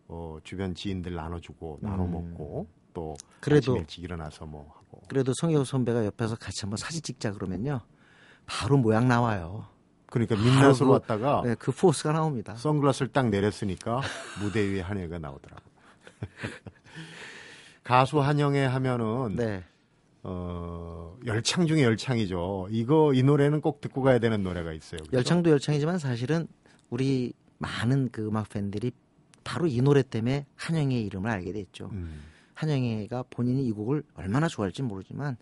어, 0.10 0.38
주변 0.43 0.75
지인들 0.75 1.15
나눠주고 1.15 1.79
나눠 1.81 2.05
음. 2.05 2.12
먹고 2.12 2.67
또 2.93 3.15
그래도- 3.41 3.75
일찍 3.75 4.03
일어나서 4.03 4.46
뭐 4.46 4.72
하고. 4.75 5.01
그래도 5.08 5.34
성경 5.34 5.63
선배가 5.63 6.05
옆에서 6.05 6.36
같이 6.36 6.62
한번 6.62 6.77
사진 6.77 7.01
찍자 7.01 7.31
그러면요. 7.31 7.81
바로 8.46 8.77
모양 8.77 9.08
나와요. 9.08 9.65
그러니까 10.05 10.36
민낯으로 10.36 10.86
그- 10.86 10.91
왔다가 10.91 11.41
네, 11.46 11.55
그 11.58 11.72
포스가 11.72 12.12
나옵니다. 12.13 12.55
선글라스를 12.55 13.08
딱 13.12 13.29
내렸으니까 13.29 14.01
무대 14.41 14.62
위에 14.62 14.81
한영애가 14.81 15.17
나오더라고. 15.19 15.68
가수 17.83 18.19
한영애 18.19 18.65
하면은 18.65 19.35
네. 19.35 19.63
어, 20.23 21.17
열창 21.25 21.65
중에 21.65 21.83
열창이죠. 21.83 22.67
이거 22.71 23.13
이 23.13 23.23
노래는 23.23 23.61
꼭 23.61 23.81
듣고 23.81 24.01
가야 24.01 24.19
되는 24.19 24.43
노래가 24.43 24.73
있어요. 24.73 24.99
그죠? 24.99 25.17
열창도 25.17 25.49
열창이지만 25.49 25.97
사실은 25.97 26.47
우리 26.89 27.33
많은 27.57 28.09
그 28.11 28.27
음악 28.27 28.49
팬들이 28.49 28.91
바로 29.43 29.67
이 29.67 29.81
노래 29.81 30.03
때문에 30.03 30.45
한영의 30.55 31.03
이름을 31.05 31.29
알게 31.29 31.53
됐죠. 31.53 31.89
음, 31.93 32.21
한영애가 32.53 33.25
본인이 33.29 33.65
이 33.65 33.71
곡을 33.71 34.03
얼마나 34.15 34.47
좋아할지 34.47 34.81
모르지만 34.83 35.38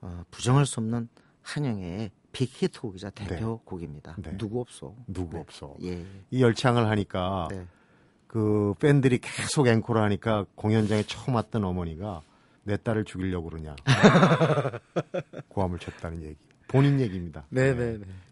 어, 0.00 0.22
부정할 0.30 0.66
수 0.66 0.80
없는 0.80 1.08
한영애의 1.42 2.10
빅히트곡이자 2.32 3.10
대표 3.10 3.58
곡입니다. 3.64 4.16
네. 4.18 4.36
누구 4.36 4.60
없어. 4.60 4.94
누구 5.06 5.34
네. 5.34 5.40
없어. 5.40 5.76
예. 5.82 6.04
이 6.30 6.42
열창을 6.42 6.88
하니까 6.88 7.48
네. 7.50 7.66
그 8.34 8.74
팬들이 8.80 9.18
계속 9.18 9.68
앵콜을 9.68 10.02
하니까 10.02 10.44
공연장에 10.56 11.04
처음 11.04 11.36
왔던 11.36 11.62
어머니가 11.62 12.22
내 12.64 12.76
딸을 12.76 13.04
죽이려고 13.04 13.48
그러냐. 13.48 13.76
고함을 15.50 15.78
쳤다는 15.78 16.20
얘기. 16.24 16.36
본인 16.66 16.98
얘기입니다. 16.98 17.44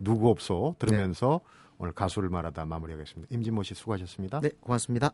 누구 0.00 0.28
없어 0.28 0.74
들으면서 0.80 1.38
오늘 1.78 1.92
가수를 1.92 2.30
말하다 2.30 2.64
마무리하겠습니다. 2.64 3.32
임진모 3.32 3.62
씨 3.62 3.74
수고하셨습니다. 3.74 4.40
네, 4.40 4.50
고맙습니다. 4.60 5.12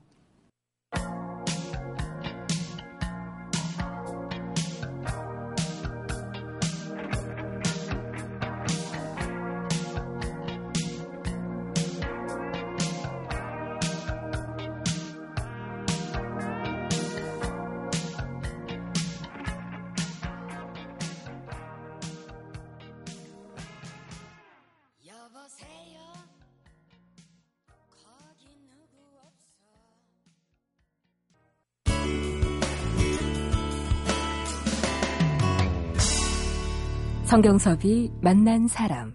성경섭이 37.28 38.11
만난 38.23 38.66
사람. 38.68 39.14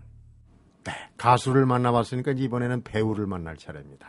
네, 0.85 0.91
가수를 1.17 1.65
만나봤으니까 1.65 2.33
이번에는 2.33 2.83
배우를 2.83 3.25
만날 3.25 3.57
차례입니다. 3.57 4.07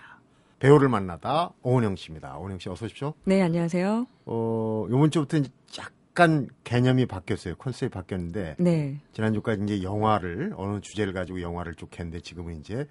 배우를 0.58 0.90
만나다 0.90 1.54
오은영 1.62 1.96
씨입니다. 1.96 2.37
오은영 2.37 2.58
씨 2.58 2.68
어서 2.68 2.84
오십시오. 2.84 3.14
네, 3.25 3.40
안녕하세요. 3.40 4.06
어, 4.26 4.87
요번 4.90 5.11
주부터 5.11 5.38
이제 5.38 5.50
약간 5.78 6.49
개념이 6.64 7.06
바뀌었어요. 7.06 7.54
컨셉이 7.56 7.88
바뀌었는데 7.88 8.56
네. 8.58 9.00
지난주까지 9.14 9.62
이제 9.62 9.82
영화를 9.82 10.52
어느 10.58 10.82
주제를 10.82 11.14
가지고 11.14 11.40
영화를 11.40 11.75
쭉 11.75 11.90
했는데 11.99 12.20
지금은 12.20 12.58
이제 12.58 12.87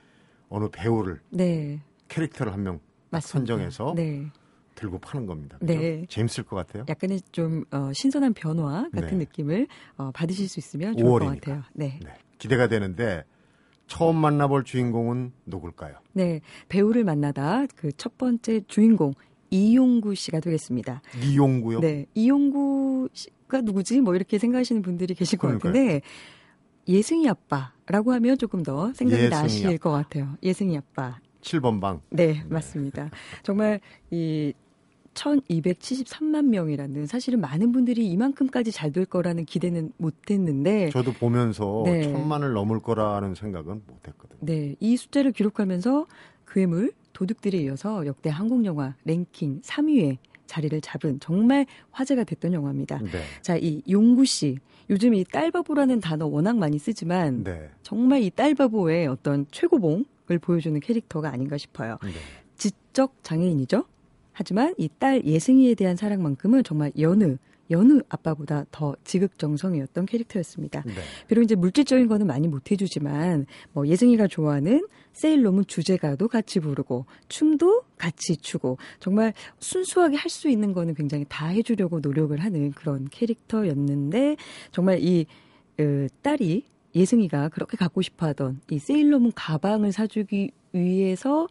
어느 0.49 0.67
배우를 0.71 1.21
네. 1.29 1.79
캐릭터를 2.07 2.51
한 2.53 2.63
명. 2.63 2.79
선정해서 3.21 3.93
네. 3.95 4.31
들고 4.75 4.99
파는 4.99 5.25
겁니다. 5.27 5.57
그죠? 5.59 5.73
네. 5.73 6.05
재밌을 6.09 6.43
것 6.43 6.55
같아요. 6.55 6.85
약간의 6.89 7.21
좀 7.31 7.63
어, 7.71 7.91
신선한 7.93 8.33
변화 8.33 8.89
같은 8.93 9.09
네. 9.09 9.25
느낌을 9.25 9.67
어, 9.97 10.11
받으실 10.11 10.47
수 10.49 10.59
있으면 10.59 10.97
좋을 10.97 11.19
것 11.19 11.25
5월이니까. 11.25 11.39
같아요. 11.41 11.63
네. 11.73 11.99
네, 12.03 12.13
기대가 12.37 12.67
되는데 12.67 13.23
처음 13.87 14.15
만나볼 14.15 14.63
주인공은 14.63 15.33
누굴까요? 15.45 15.95
네. 16.13 16.41
배우를 16.69 17.03
만나다 17.03 17.65
그 17.75 17.91
첫 17.97 18.17
번째 18.17 18.61
주인공 18.67 19.13
이용구 19.51 20.15
씨가 20.15 20.39
되겠습니다. 20.39 21.01
이용구요. 21.23 21.79
네. 21.81 22.05
이용구 22.15 23.09
씨가 23.13 23.61
누구지? 23.61 24.01
뭐 24.01 24.15
이렇게 24.15 24.39
생각하시는 24.39 24.81
분들이 24.81 25.13
계실 25.13 25.37
것 25.37 25.47
그러니까요. 25.47 25.73
같은데 25.73 26.01
예승이 26.87 27.29
아빠라고 27.29 28.11
하면 28.13 28.37
조금 28.37 28.63
더 28.63 28.91
생각이 28.93 29.29
나실 29.29 29.77
것 29.77 29.91
같아요. 29.91 30.35
예승이 30.41 30.75
아빠. 30.77 31.19
7번 31.41 31.79
방. 31.81 32.01
네, 32.09 32.43
맞습니다. 32.49 33.09
정말 33.43 33.79
이 34.09 34.53
1273만 35.13 36.45
명이라는 36.45 37.05
사실은 37.05 37.41
많은 37.41 37.71
분들이 37.71 38.07
이만큼까지 38.07 38.71
잘 38.71 38.93
될 38.93 39.05
거라는 39.05 39.45
기대는 39.45 39.91
못 39.97 40.13
했는데 40.29 40.91
저도 40.91 41.13
보면서 41.13 41.81
네. 41.85 42.03
천만을 42.03 42.53
넘을 42.53 42.79
거라는 42.79 43.33
생각은 43.33 43.81
못 43.87 44.07
했거든요. 44.07 44.39
네, 44.41 44.75
이 44.79 44.95
숫자를 44.97 45.31
기록하면서 45.31 46.05
괴물, 46.47 46.91
도둑들에 47.13 47.57
이어서 47.59 48.05
역대 48.05 48.29
한국 48.29 48.65
영화 48.65 48.95
랭킹 49.05 49.61
3위에 49.61 50.17
자리를 50.45 50.79
잡은 50.81 51.19
정말 51.19 51.65
화제가 51.91 52.23
됐던 52.23 52.53
영화입니다. 52.53 52.99
네. 52.99 53.23
자, 53.41 53.57
이 53.57 53.81
용구 53.89 54.25
씨. 54.25 54.57
요즘 54.89 55.15
이 55.15 55.23
딸바보라는 55.23 55.99
단어 56.01 56.27
워낙 56.27 56.57
많이 56.57 56.77
쓰지만 56.77 57.43
네. 57.43 57.69
정말 57.81 58.21
이 58.21 58.29
딸바보의 58.29 59.07
어떤 59.07 59.47
최고봉을 59.49 60.39
보여주는 60.41 60.79
캐릭터가 60.79 61.29
아닌가 61.29 61.57
싶어요. 61.57 61.97
네. 62.03 62.11
지적 62.57 63.15
장애인이죠. 63.23 63.85
하지만 64.33 64.73
이 64.77 64.89
딸 64.99 65.23
예승이에 65.25 65.75
대한 65.75 65.95
사랑만큼은 65.95 66.63
정말 66.63 66.91
여느 66.99 67.37
여느 67.71 68.01
아빠보다 68.09 68.65
더 68.71 68.93
지극정성이었던 69.05 70.05
캐릭터였습니다. 70.05 70.83
네. 70.85 70.93
비록 71.27 71.43
이제 71.43 71.55
물질적인 71.55 72.07
거는 72.07 72.27
많이 72.27 72.47
못 72.47 72.69
해주지만 72.69 73.45
뭐 73.71 73.87
예승이가 73.87 74.27
좋아하는 74.27 74.85
세일러문 75.13 75.65
주제가도 75.65 76.27
같이 76.27 76.59
부르고 76.59 77.05
춤도 77.29 77.83
같이 77.97 78.35
추고 78.35 78.77
정말 78.99 79.33
순수하게 79.59 80.17
할 80.17 80.29
수 80.29 80.49
있는 80.49 80.73
거는 80.73 80.93
굉장히 80.93 81.25
다 81.29 81.47
해주려고 81.47 81.99
노력을 82.01 82.37
하는 82.37 82.71
그런 82.71 83.07
캐릭터였는데 83.09 84.35
정말 84.71 84.99
이 85.01 85.25
어, 85.79 86.07
딸이 86.21 86.65
예승이가 86.95 87.49
그렇게 87.49 87.77
갖고 87.77 88.01
싶어하던 88.01 88.59
이 88.69 88.77
세일러문 88.79 89.31
가방을 89.35 89.91
사주기 89.93 90.51
위해서 90.73 91.47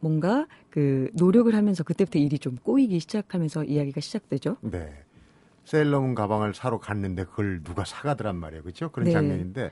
뭔가 0.00 0.46
그 0.70 1.10
노력을 1.14 1.54
하면서 1.54 1.84
그때부터 1.84 2.18
일이 2.18 2.38
좀 2.38 2.56
꼬이기 2.62 3.00
시작하면서 3.00 3.64
이야기가 3.64 4.00
시작되죠. 4.00 4.56
네. 4.60 4.92
세일러문 5.64 6.14
가방을 6.14 6.54
사러 6.54 6.78
갔는데 6.78 7.24
그걸 7.24 7.62
누가 7.62 7.84
사가더란 7.84 8.36
말이에요. 8.36 8.62
그렇죠? 8.62 8.90
그런 8.90 9.06
네. 9.06 9.12
장면인데 9.12 9.70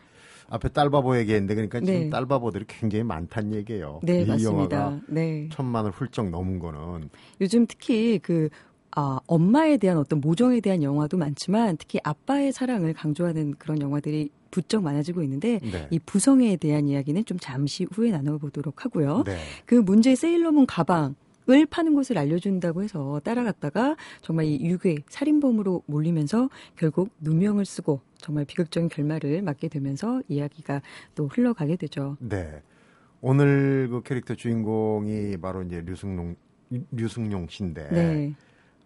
앞에 0.48 0.68
딸바보 0.68 1.16
얘기했는데 1.18 1.54
그러니까 1.54 1.80
지금 1.80 1.94
네. 1.94 2.10
딸바보들이 2.10 2.64
굉장히 2.68 3.04
많다는 3.04 3.54
얘기예요. 3.54 4.00
네, 4.02 4.22
이 4.22 4.26
맞습니다. 4.26 4.76
영화가 4.76 5.00
네. 5.08 5.48
천만을 5.52 5.90
훌쩍 5.90 6.28
넘은 6.30 6.58
거는 6.58 7.08
요즘 7.40 7.66
특히 7.66 8.18
그 8.18 8.48
아, 8.96 9.18
엄마에 9.26 9.76
대한 9.76 9.98
어떤 9.98 10.20
모정에 10.20 10.60
대한 10.60 10.82
영화도 10.82 11.16
많지만 11.16 11.76
특히 11.76 11.98
아빠의 12.04 12.52
사랑을 12.52 12.92
강조하는 12.92 13.54
그런 13.58 13.80
영화들이 13.80 14.30
부쩍 14.54 14.84
많아지고 14.84 15.24
있는데 15.24 15.58
네. 15.58 15.88
이 15.90 15.98
부성애에 15.98 16.56
대한 16.58 16.86
이야기는 16.86 17.24
좀 17.24 17.38
잠시 17.40 17.88
후에 17.90 18.12
나눠보도록 18.12 18.84
하고요. 18.84 19.24
네. 19.26 19.36
그 19.66 19.74
문제의 19.74 20.14
세일러문 20.14 20.66
가방 20.66 21.16
을 21.50 21.66
파는 21.66 21.92
곳을 21.92 22.16
알려준다고 22.16 22.82
해서 22.82 23.20
따라갔다가 23.22 23.96
정말 24.22 24.46
이 24.46 24.64
유괴 24.64 24.96
살인범으로 25.10 25.82
몰리면서 25.84 26.48
결국 26.74 27.10
누명을 27.20 27.66
쓰고 27.66 28.00
정말 28.16 28.46
비극적인 28.46 28.88
결말을 28.88 29.42
맞게 29.42 29.68
되면서 29.68 30.22
이야기가 30.28 30.80
또 31.14 31.26
흘러가게 31.26 31.76
되죠. 31.76 32.16
네. 32.20 32.62
오늘 33.20 33.88
그 33.90 34.02
캐릭터 34.02 34.34
주인공이 34.34 35.36
바로 35.36 35.62
이제 35.64 35.82
류승룡 35.84 36.36
류승룡 36.92 37.48
씨인데 37.50 37.88
네. 37.90 38.34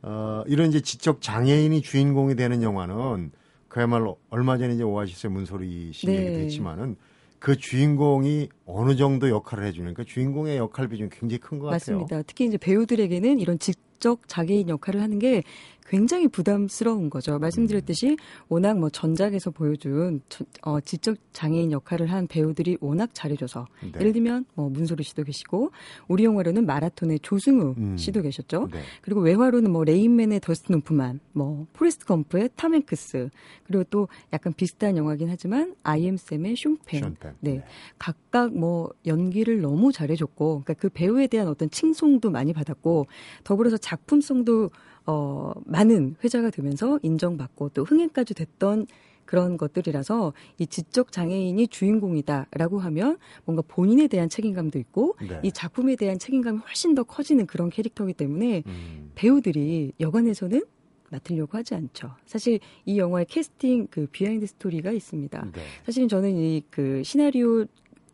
어, 0.03 0.43
이런 0.49 0.71
이제 0.71 0.81
지적 0.81 1.21
장애인이 1.21 1.81
주인공이 1.83 2.35
되는 2.35 2.61
영화는 2.61 3.31
그야말로 3.69 4.19
얼마 4.31 4.57
전에 4.59 4.75
이제 4.75 4.83
오아시스의 4.83 5.31
문소리 5.33 5.93
씨 5.93 6.07
네. 6.07 6.17
얘기도 6.17 6.39
했지만은 6.41 6.97
그 7.39 7.57
주인공이 7.57 8.49
어느 8.67 8.97
정도 8.97 9.29
역할을 9.29 9.65
해주는 9.67 9.95
그 9.95 10.05
주인공의 10.05 10.57
역할 10.57 10.89
비중이 10.89 11.11
굉장히 11.11 11.39
큰 11.39 11.59
것 11.59 11.67
같아요. 11.67 11.99
맞습니다. 11.99 12.23
특히 12.23 12.47
이제 12.47 12.57
배우들에게는 12.57 13.39
이런 13.39 13.59
지적 13.59 14.27
장애인 14.27 14.69
역할을 14.69 15.01
하는 15.01 15.19
게 15.19 15.43
굉장히 15.89 16.29
부담스러운 16.29 17.09
거죠. 17.09 17.39
말씀드렸듯이 17.39 18.17
워낙 18.49 18.79
뭐 18.79 18.91
전작에서 18.91 19.51
보여준 19.51 20.21
저- 20.29 20.45
어, 20.63 20.81
지적 20.81 21.17
장애인 21.33 21.73
역할을 21.73 22.13
한 22.13 22.27
배우들이 22.27 22.77
워낙 22.81 23.11
잘해줘서 23.15 23.67
네. 23.83 23.93
예를 23.99 24.13
들면 24.13 24.45
뭐 24.55 24.69
문소리 24.69 25.03
씨도 25.03 25.25
계시고 25.25 25.71
우리 26.07 26.25
영화로는 26.25 26.67
말아톤의 26.67 27.21
조승우 27.21 27.75
음. 27.79 27.97
씨도 27.97 28.23
계셨죠. 28.23 28.69
네. 28.71 28.81
그리고 29.01 29.21
외화로는 29.23 29.71
뭐 29.73 29.85
레인맨의 29.85 30.41
더스틴 30.41 30.75
호프만, 30.77 31.21
뭐 31.33 31.67
포레스트 31.73 32.05
검프의 32.05 32.51
탐 32.55 32.75
행크스, 32.75 33.31
그리고 33.65 33.85
또 33.85 34.09
약간 34.33 34.53
비슷한 34.53 34.97
영화긴 34.97 35.29
하지만 35.31 35.75
아이엠 35.83 36.17
쌤의 36.19 36.57
숀펜. 36.57 37.01
션펜. 37.01 37.35
네. 37.41 37.65
각각 37.99 38.55
뭐 38.55 38.91
연기를 39.07 39.61
너무 39.63 39.91
잘해줬고, 39.93 40.65
그러니까 40.65 40.75
그 40.75 40.89
배우에 40.91 41.27
대한 41.29 41.49
어떤 41.49 41.71
칭송도 41.71 42.31
많이 42.31 42.53
받았고, 42.53 43.07
더불어서 43.45 43.79
작품성도 43.79 44.71
어 45.11 45.53
많은 45.65 46.17
회자가 46.23 46.51
되면서 46.51 47.01
인정받고 47.03 47.71
또 47.71 47.83
흥행까지 47.85 48.35
됐던 48.35 48.87
그런 49.25 49.57
것들이라서 49.57 50.33
이 50.59 50.67
지적 50.67 51.13
장애인이 51.13 51.69
주인공이다라고 51.69 52.79
하면 52.79 53.19
뭔가 53.45 53.63
본인에 53.67 54.07
대한 54.07 54.29
책임감도 54.29 54.79
있고 54.79 55.17
네. 55.27 55.41
이 55.43 55.53
작품에 55.53 55.97
대한 55.97 56.19
책임감이 56.19 56.59
훨씬 56.59 56.95
더 56.95 57.03
커지는 57.05 57.47
그런 57.47 57.69
캐릭터이기 57.69 58.15
때문에 58.15 58.63
음, 58.67 59.11
배우들이 59.15 59.93
여관에서는 60.01 60.63
맡으려고 61.11 61.57
하지 61.57 61.75
않죠. 61.75 62.11
사실 62.27 62.61
이 62.85 62.99
영화의 62.99 63.27
캐스팅 63.27 63.89
그 63.91 64.07
비하인드 64.13 64.47
스토리가 64.47 64.93
있습니다. 64.93 65.47
네. 65.55 65.61
사실은 65.85 66.09
저는 66.09 66.37
이 66.37 66.63
그 66.71 67.03
시나리오 67.03 67.65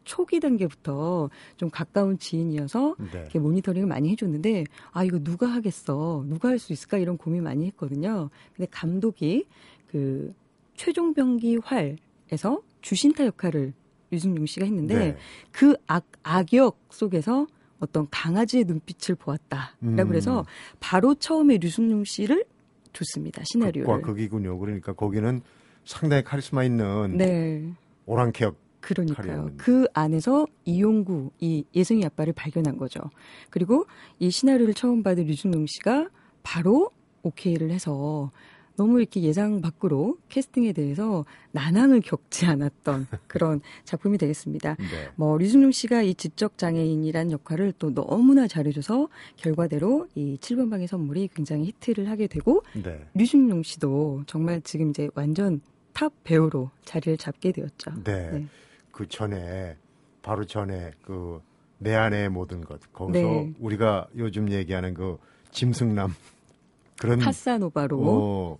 초기 0.04 0.40
단계부터 0.40 1.30
좀 1.56 1.70
가까운 1.70 2.18
지인이어서 2.18 2.96
네. 3.12 3.20
이렇게 3.20 3.38
모니터링을 3.38 3.86
많이 3.88 4.10
해줬는데 4.10 4.64
아 4.92 5.04
이거 5.04 5.18
누가 5.18 5.46
하겠어 5.46 6.24
누가 6.28 6.48
할 6.48 6.58
수 6.58 6.72
있을까 6.72 6.98
이런 6.98 7.16
고민 7.16 7.42
많이 7.42 7.66
했거든요. 7.66 8.30
근데 8.56 8.68
감독이 8.70 9.46
그 9.86 10.32
최종병기 10.76 11.58
활에서 11.62 12.62
쥬신타 12.80 13.26
역할을 13.26 13.72
류승룡 14.12 14.46
씨가 14.46 14.64
했는데 14.66 14.94
네. 14.98 15.16
그 15.50 15.76
악, 15.86 16.04
악역 16.22 16.78
속에서 16.90 17.46
어떤 17.80 18.06
강아지의 18.10 18.64
눈빛을 18.64 19.14
보았다라고 19.16 19.76
음. 19.82 19.96
그래서 20.08 20.44
바로 20.80 21.14
처음에 21.14 21.58
류승용 21.58 22.04
씨를 22.04 22.44
줬습니다 22.92 23.42
시나리오를. 23.44 23.84
극과 23.84 24.06
극이군요. 24.06 24.58
그러니까 24.58 24.92
거기는 24.92 25.42
상당히 25.84 26.22
카리스마 26.22 26.64
있는 26.64 27.16
네. 27.16 27.72
오랑캐역 28.06 28.56
그러니까요. 28.84 29.50
그 29.56 29.86
안에서 29.94 30.46
이용구, 30.66 31.30
이 31.40 31.64
예승이 31.74 32.04
아빠를 32.04 32.34
발견한 32.34 32.76
거죠. 32.76 33.00
그리고 33.48 33.86
이 34.18 34.30
시나리오를 34.30 34.74
처음 34.74 35.02
받은 35.02 35.24
류승룡 35.24 35.64
씨가 35.66 36.08
바로 36.42 36.90
오케이를 37.22 37.70
해서 37.70 38.30
너무 38.76 38.98
이렇게 38.98 39.22
예상 39.22 39.60
밖으로 39.60 40.18
캐스팅에 40.28 40.72
대해서 40.72 41.24
난항을 41.52 42.00
겪지 42.00 42.44
않았던 42.44 43.06
그런 43.26 43.60
작품이 43.84 44.18
되겠습니다. 44.18 44.74
네. 44.74 45.08
뭐 45.14 45.38
류승룡 45.38 45.70
씨가 45.70 46.02
이 46.02 46.14
지적 46.14 46.58
장애인이란 46.58 47.30
역할을 47.30 47.72
또 47.78 47.94
너무나 47.94 48.46
잘해줘서 48.46 49.08
결과대로 49.36 50.08
이 50.14 50.36
7번 50.40 50.70
방의 50.70 50.88
선물이 50.88 51.30
굉장히 51.34 51.66
히트를 51.66 52.10
하게 52.10 52.26
되고 52.26 52.62
네. 52.74 53.06
류승룡 53.14 53.62
씨도 53.62 54.24
정말 54.26 54.60
지금 54.62 54.90
이제 54.90 55.08
완전 55.14 55.60
탑 55.92 56.12
배우로 56.24 56.70
자리를 56.84 57.16
잡게 57.16 57.52
되었죠. 57.52 57.92
네. 58.02 58.30
네. 58.32 58.46
그 58.94 59.08
전에 59.08 59.76
바로 60.22 60.44
전에 60.44 60.92
그 61.02 61.40
내 61.84 61.94
아내의 61.94 62.30
모든 62.30 62.62
것 62.62 62.80
거기서 62.92 63.26
네. 63.26 63.52
우리가 63.58 64.08
요즘 64.16 64.50
얘기하는 64.50 64.94
그 64.94 65.18
짐승남 65.50 66.14
그런 66.98 67.18
카사노바로 67.18 68.00
어, 68.02 68.58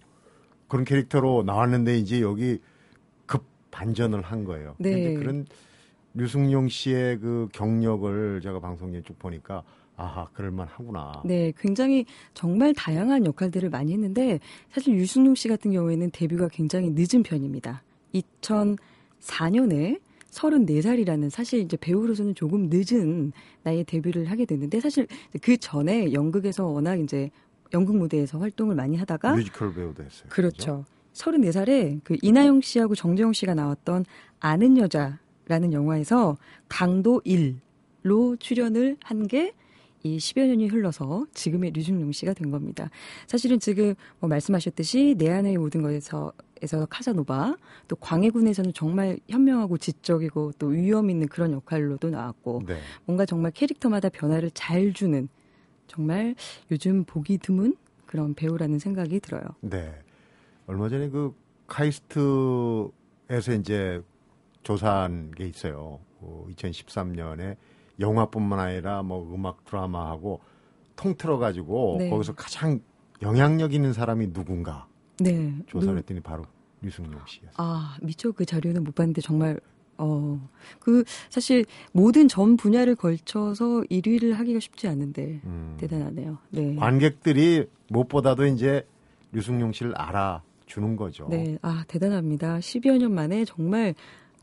그런 0.68 0.84
캐릭터로 0.84 1.42
나왔는데 1.44 1.96
이제 1.98 2.20
여기 2.20 2.60
급 3.26 3.44
반전을 3.70 4.20
한 4.22 4.44
거예요. 4.44 4.74
네. 4.78 4.90
근데 4.90 5.14
그런 5.14 5.46
류승용 6.14 6.68
씨의 6.68 7.18
그 7.18 7.48
경력을 7.52 8.40
제가 8.42 8.60
방송에 8.60 9.00
쭉 9.02 9.18
보니까 9.18 9.62
아하 9.96 10.26
그럴만 10.34 10.66
하구나. 10.68 11.22
네, 11.24 11.52
굉장히 11.56 12.04
정말 12.34 12.74
다양한 12.74 13.24
역할들을 13.24 13.70
많이 13.70 13.92
했는데 13.92 14.40
사실 14.70 14.94
유승용 14.94 15.34
씨 15.34 15.48
같은 15.48 15.70
경우에는 15.70 16.10
데뷔가 16.10 16.48
굉장히 16.48 16.90
늦은 16.90 17.22
편입니다. 17.22 17.82
2004년에 18.12 20.00
34살이라는 20.34 21.30
사실 21.30 21.60
이제 21.60 21.76
배우로서는 21.76 22.34
조금 22.34 22.68
늦은 22.70 23.32
나이에 23.62 23.84
데뷔를 23.84 24.30
하게 24.30 24.44
됐는데 24.44 24.80
사실 24.80 25.06
그 25.40 25.56
전에 25.56 26.12
연극에서 26.12 26.66
워낙 26.66 27.00
이제 27.00 27.30
연극 27.72 27.96
무대에서 27.96 28.38
활동을 28.38 28.74
많이 28.74 28.96
하다가 28.96 29.36
뮤지컬 29.36 29.74
배우도 29.74 30.02
했어요. 30.02 30.28
그렇죠. 30.28 30.84
34살에 31.14 32.00
그 32.04 32.16
이나영 32.22 32.60
씨하고 32.60 32.94
정재영 32.94 33.32
씨가 33.32 33.54
나왔던 33.54 34.04
아는 34.40 34.76
여자라는 34.78 35.72
영화에서 35.72 36.36
강도 36.68 37.20
1로 37.24 38.38
출연을 38.40 38.96
한게 39.02 39.54
이 40.02 40.18
10여 40.18 40.46
년이 40.48 40.68
흘러서 40.68 41.26
지금의 41.32 41.70
류준용 41.70 42.12
씨가 42.12 42.34
된 42.34 42.50
겁니다. 42.50 42.90
사실은 43.26 43.58
지금 43.58 43.94
뭐 44.20 44.28
말씀하셨듯이 44.28 45.14
내 45.16 45.30
안의 45.30 45.56
모든 45.56 45.80
것에서 45.80 46.32
에서 46.64 46.86
카사노바 46.86 47.56
또 47.88 47.96
광해군에서는 47.96 48.72
정말 48.72 49.18
현명하고 49.28 49.76
지적이고 49.76 50.52
또 50.58 50.68
위험 50.68 51.10
있는 51.10 51.28
그런 51.28 51.52
역할로도 51.52 52.08
나왔고 52.08 52.62
네. 52.66 52.78
뭔가 53.04 53.26
정말 53.26 53.50
캐릭터마다 53.52 54.08
변화를 54.08 54.50
잘 54.52 54.94
주는 54.94 55.28
정말 55.86 56.34
요즘 56.70 57.04
보기 57.04 57.36
드문 57.36 57.76
그런 58.06 58.32
배우라는 58.34 58.78
생각이 58.78 59.20
들어요. 59.20 59.42
네. 59.60 59.94
얼마 60.66 60.88
전에 60.88 61.10
그 61.10 61.34
카이스트에서 61.66 63.52
이제 63.60 64.02
조사한 64.62 65.32
게 65.32 65.46
있어요. 65.46 66.00
어, 66.20 66.46
2013년에 66.50 67.56
영화뿐만 68.00 68.58
아니라 68.58 69.02
뭐 69.02 69.22
음악 69.34 69.64
드라마하고 69.66 70.40
통틀어 70.96 71.36
가지고 71.38 71.96
네. 71.98 72.08
거기서 72.08 72.34
가장 72.34 72.80
영향력 73.20 73.74
있는 73.74 73.92
사람이 73.92 74.32
누군가 74.32 74.86
네. 75.20 75.52
조사를 75.66 75.94
누- 75.94 75.98
했더니 75.98 76.20
바로 76.20 76.44
류승룡 76.84 77.20
씨였어요. 77.26 77.52
아, 77.56 77.96
미처 78.02 78.30
그 78.32 78.44
자료는 78.44 78.84
못 78.84 78.94
봤는데 78.94 79.20
정말 79.20 79.58
어, 79.96 80.40
그 80.80 81.04
사실 81.30 81.64
모든 81.92 82.28
전 82.28 82.56
분야를 82.56 82.96
걸쳐서 82.96 83.82
1위를 83.90 84.34
하기가 84.34 84.60
쉽지 84.60 84.88
않은데 84.88 85.40
음. 85.44 85.76
대단하네요. 85.78 86.38
네. 86.50 86.74
관객들이 86.76 87.66
무엇보다도 87.88 88.46
이제 88.46 88.86
류승룡 89.32 89.72
씨를 89.72 89.94
알아 89.96 90.42
주는 90.66 90.96
거죠. 90.96 91.28
네, 91.30 91.58
아 91.62 91.84
대단합니다. 91.86 92.58
10여 92.58 92.98
년 92.98 93.14
만에 93.14 93.44
정말 93.44 93.94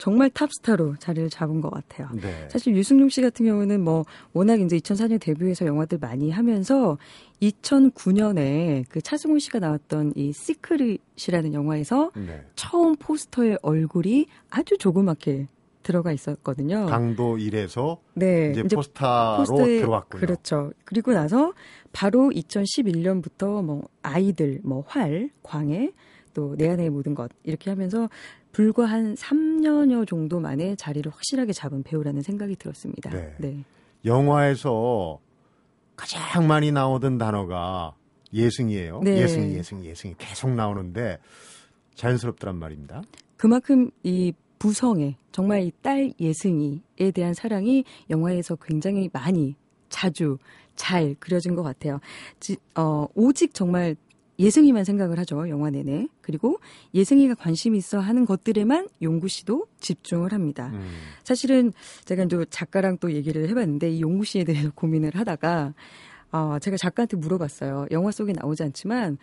정말 0.02 0.32
탑스타로 0.32 0.96
자리를 0.98 1.30
잡은 1.30 1.62
것 1.62 1.70
같아요. 1.70 2.10
네. 2.20 2.50
사실 2.50 2.76
류승룡 2.76 3.10
씨 3.10 3.22
같은 3.22 3.46
경우는 3.46 3.84
뭐 3.84 4.04
워낙 4.34 4.60
이제 4.60 4.76
2004년 4.78 5.22
데뷔해서 5.22 5.68
영화들 5.68 6.00
많이 6.00 6.32
하면서 6.32 6.98
2009년에 7.40 8.86
그 8.90 9.00
차승원 9.00 9.38
씨가 9.38 9.60
나왔던 9.60 10.14
이 10.16 10.34
Secret이라는 10.34 11.54
영화에서 11.54 12.10
네. 12.16 12.44
처음 12.56 12.96
포스터에 12.96 13.60
얼굴이 13.62 14.26
아주 14.50 14.76
조그맣게 14.80 15.48
들어가 15.84 16.12
있었거든요. 16.12 16.88
강도 16.88 17.38
1에서 17.38 18.00
네, 18.16 18.54
이제, 18.54 18.76
톱스타로 18.76 19.38
포스터에 19.38 19.82
들어왔군요. 19.82 20.20
그렇죠. 20.20 20.72
그리고 20.84 21.14
나서 21.14 21.54
바로 21.92 22.32
2011년부터 22.34 23.64
뭐 23.64 23.84
아이들, 24.02 24.62
뭐 24.64 24.84
활, 24.88 25.30
광해, 25.44 25.92
또 26.34 26.56
내 26.58 26.70
안의 26.70 26.90
모든 26.90 27.14
것 27.16 27.32
이렇게 27.44 27.70
하면서 27.70 28.10
불과 28.52 28.86
한 28.86 29.16
3년여 29.16 30.08
정도 30.08 30.40
만에 30.40 30.76
자리를 30.76 31.10
확실하게 31.12 31.54
잡은 31.54 31.84
배우라는 31.84 32.22
생각이 32.22 32.56
들었습니다. 32.58 33.10
네. 33.40 33.64
영화에서 34.06 35.20
가장 35.96 36.48
많이 36.48 36.72
나오던 36.72 37.18
단어가 37.18 37.96
예승이에요. 38.34 39.02
네. 39.04 39.22
예승, 39.22 39.52
예승, 39.54 39.86
예승이 39.86 40.16
계속 40.18 40.52
나오는데 40.52 41.20
자연스럽더란 41.96 42.56
말입니다. 42.58 43.04
그만큼 43.38 43.92
이 44.04 44.34
부성애, 44.60 45.18
정말 45.32 45.62
이 45.64 45.72
딸 45.82 46.14
예승이에 46.20 47.12
대한 47.14 47.34
사랑이 47.34 47.84
영화에서 48.10 48.56
굉장히 48.58 49.10
많이 49.12 49.56
자주 49.90 50.38
잘 50.76 51.16
그려진 51.20 51.56
것 51.56 51.64
같아요. 51.64 52.00
지- 52.40 52.58
어, 52.76 53.08
오직 53.16 53.54
정말 53.54 53.96
예승이만 54.42 54.84
생각을 54.84 55.20
하죠, 55.20 55.48
영화 55.50 55.70
내내. 55.70 56.08
그리고 56.22 56.60
예승이가 56.94 57.36
관심 57.36 57.76
있어 57.76 58.00
하는 58.00 58.26
것들에만 58.26 58.88
용구 59.02 59.28
씨도 59.28 59.68
집중을 59.80 60.34
합니다. 60.34 60.72
음. 60.74 60.90
사실은 61.24 61.72
제가 62.06 62.24
이제 62.24 62.44
작가랑 62.50 62.98
또 62.98 63.12
얘기를 63.14 63.48
해봤는데 63.50 63.92
이 63.92 64.02
용구 64.02 64.26
씨에 64.26 64.44
대해서 64.44 64.72
고민을 64.76 65.16
하다가 65.16 65.74
어, 66.32 66.58
제가 66.60 66.78
작가한테 66.78 67.18
물어봤어요. 67.18 67.88
영화 67.92 68.12
속에 68.12 68.34
나오지 68.34 68.64
않지만 68.64 69.18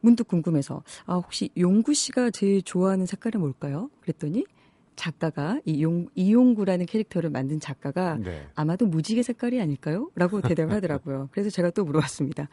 문득 0.00 0.28
궁금해서 0.28 0.82
아, 1.04 1.14
혹시 1.16 1.50
용구 1.58 1.92
씨가 1.92 2.30
제일 2.30 2.62
좋아하는 2.62 3.06
색깔은 3.06 3.40
뭘까요? 3.40 3.90
그랬더니 4.00 4.44
작가가 4.96 5.60
이 5.64 5.82
용, 5.82 6.08
이용구라는 6.14 6.86
캐릭터를 6.86 7.30
만든 7.30 7.60
작가가 7.60 8.16
네. 8.16 8.46
아마도 8.54 8.86
무지개 8.86 9.22
색깔이 9.22 9.60
아닐까요? 9.60 10.10
라고 10.14 10.40
대답을 10.40 10.72
하더라고요. 10.72 11.28
그래서 11.32 11.50
제가 11.50 11.70
또 11.70 11.84
물어봤습니다. 11.84 12.48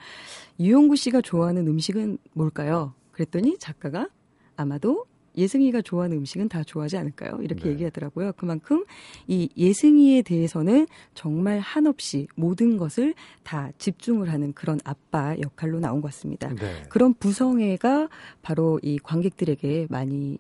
이용구 0.58 0.98
씨가 0.98 1.22
좋아하는 1.22 1.68
음식은 1.68 2.20
뭘까요? 2.34 2.94
그랬더니 3.12 3.58
작가가 3.58 4.08
아마도 4.56 5.06
예승이가 5.36 5.82
좋아하는 5.82 6.18
음식은 6.18 6.50
다 6.50 6.64
좋아하지 6.64 6.98
않을까요? 6.98 7.40
이렇게 7.42 7.64
네. 7.64 7.70
얘기하더라고요. 7.72 8.34
그만큼 8.34 8.86
이 9.28 9.50
예승이에 9.58 10.22
대해서는 10.22 10.86
정말 11.16 11.60
한없이 11.60 12.28
모든 12.36 12.78
것을 12.78 13.16
다 13.42 13.72
집중을 13.78 14.32
하는 14.32 14.54
그런 14.54 14.80
아빠 14.84 15.36
역할로 15.40 15.80
나온 15.80 16.02
것 16.02 16.10
같습니다. 16.10 16.54
네. 16.54 16.84
그런 16.90 17.14
부성애가 17.16 18.10
바로 18.42 18.80
이 18.84 19.00
관객들에게 19.00 19.88
많이 19.90 20.38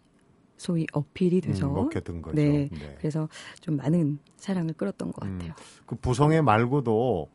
소위 0.64 0.88
어필이 0.94 1.42
돼서 1.42 1.68
음, 1.68 1.74
먹혀든 1.74 2.22
거죠. 2.22 2.36
네. 2.36 2.70
네. 2.72 2.96
그래서 2.98 3.28
좀 3.60 3.76
많은 3.76 4.18
사랑을 4.38 4.74
끌었던 4.74 5.12
것 5.12 5.26
음, 5.26 5.38
같아요. 5.38 5.54
그 5.86 5.96
부성애 5.96 6.40
말고도 6.42 7.28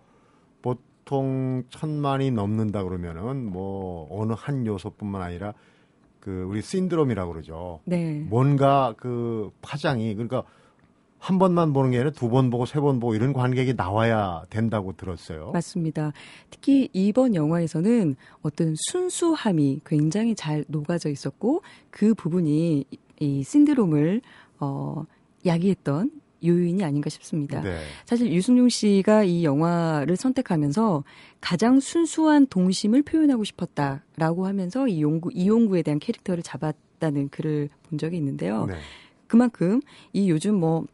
보통 0.63 1.63
천만이 1.69 2.31
넘는다 2.31 2.83
그러면은 2.85 3.45
뭐 3.45 4.09
어느 4.11 4.33
한 4.37 4.67
요소뿐만 4.67 5.21
아니라 5.21 5.53
그 6.21 6.45
우리 6.49 6.63
신드롬이라고 6.63 7.33
그러죠. 7.33 7.81
네. 7.85 8.25
뭔가 8.29 8.95
그 8.97 9.51
파장이 9.61 10.15
그러니까 10.15 10.43
한 11.21 11.39
번만 11.39 11.73
보는 11.73 11.91
게 11.91 11.97
아니라 11.99 12.11
두 12.13 12.29
번 12.31 12.49
보고 12.49 12.65
세 12.65 12.81
번 12.81 13.01
보고 13.01 13.15
이런 13.15 13.33
관객이 13.33 13.75
나와야 13.75 14.45
된다고 14.51 14.93
들었어요. 14.97 15.51
맞습니다. 15.53 16.13
특히 16.51 16.89
이번 16.93 17.35
영화에서는 17.35 18.15
어떤 18.43 18.75
순수함이 18.91 19.81
굉장히 19.85 20.35
잘 20.35 20.65
녹아져 20.69 21.09
있었고 21.11 21.63
그 21.91 22.15
부분이 22.15 22.85
이- 23.21 23.39
이 23.39 23.43
신드롬을 23.43 24.21
어 24.61 25.05
야기했던 25.47 26.11
요인이 26.45 26.85
아닌가 26.85 27.11
싶습니다. 27.11 27.61
네. 27.61 27.81
사실 28.07 28.33
유승용 28.33 28.69
씨가 28.69 29.25
이 29.25 29.45
영화를 29.45 30.17
선택하면서 30.17 31.03
가장 31.41 31.81
순수한 31.81 32.47
동심을 32.47 33.03
표현하고 33.03 33.43
싶었다라고 33.45 34.47
하면서 34.47 34.87
이 34.87 35.03
용구 35.03 35.31
이용구에 35.33 35.83
대한 35.83 35.99
캐릭터를 35.99 36.43
잡았다는 36.45 37.31
글을 37.31 37.71
본 37.89 37.99
적이 37.99 38.19
있는데요. 38.19 38.67
네. 38.67 38.75
그만큼 39.27 39.81
이 40.13 40.31
요즘 40.31 40.55
뭐 40.55 40.87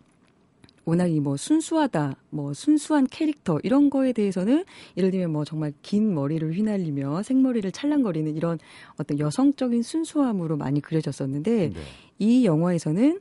워낙 0.84 1.06
이뭐 1.06 1.36
순수하다, 1.36 2.16
뭐 2.30 2.52
순수한 2.54 3.06
캐릭터 3.06 3.58
이런 3.62 3.90
거에 3.90 4.12
대해서는 4.12 4.64
예를 4.96 5.10
들면 5.10 5.32
뭐 5.32 5.44
정말 5.44 5.72
긴 5.82 6.14
머리를 6.14 6.52
휘날리며 6.52 7.22
생머리를 7.22 7.70
찰랑거리는 7.72 8.34
이런 8.36 8.58
어떤 8.96 9.18
여성적인 9.18 9.82
순수함으로 9.82 10.56
많이 10.56 10.80
그려졌었는데 10.80 11.70
네. 11.70 11.80
이 12.18 12.44
영화에서는 12.44 13.20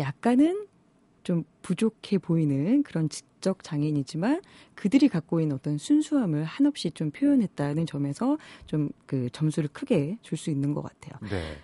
약간은 0.00 0.66
좀 1.22 1.44
부족해 1.62 2.18
보이는 2.18 2.82
그런 2.82 3.08
지적 3.08 3.62
장애인이지만 3.62 4.42
그들이 4.74 5.08
갖고 5.08 5.40
있는 5.40 5.54
어떤 5.54 5.78
순수함을 5.78 6.44
한없이 6.44 6.90
좀 6.90 7.10
표현했다는 7.10 7.86
점에서 7.86 8.38
좀 8.66 8.90
그 9.06 9.28
점수를 9.30 9.68
크게 9.72 10.16
줄 10.22 10.38
수 10.38 10.50
있는 10.50 10.72
것 10.72 10.82
같아요. 10.82 11.18
네. 11.30 11.56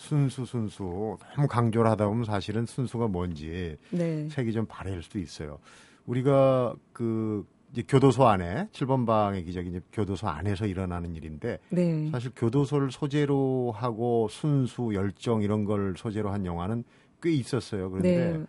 순수 0.00 0.46
순수 0.46 1.18
너무 1.36 1.46
강조를 1.46 1.90
하다 1.90 2.08
보면 2.08 2.24
사실은 2.24 2.64
순수가 2.64 3.08
뭔지 3.08 3.76
네. 3.90 4.26
색이 4.30 4.52
좀 4.52 4.64
바래일 4.66 5.02
수도 5.02 5.18
있어요. 5.18 5.58
우리가 6.06 6.74
그 6.94 7.46
이제 7.72 7.82
교도소 7.86 8.26
안에 8.26 8.68
7번 8.72 9.06
방의 9.06 9.44
기적이 9.44 9.68
이제 9.68 9.80
교도소 9.92 10.26
안에서 10.26 10.66
일어나는 10.66 11.14
일인데 11.14 11.58
네. 11.68 12.10
사실 12.10 12.32
교도소를 12.34 12.90
소재로 12.90 13.72
하고 13.76 14.26
순수 14.30 14.90
열정 14.94 15.42
이런 15.42 15.66
걸 15.66 15.94
소재로 15.96 16.30
한 16.30 16.46
영화는 16.46 16.82
꽤 17.22 17.32
있었어요. 17.32 17.90
그런데 17.90 18.38
네. 18.38 18.44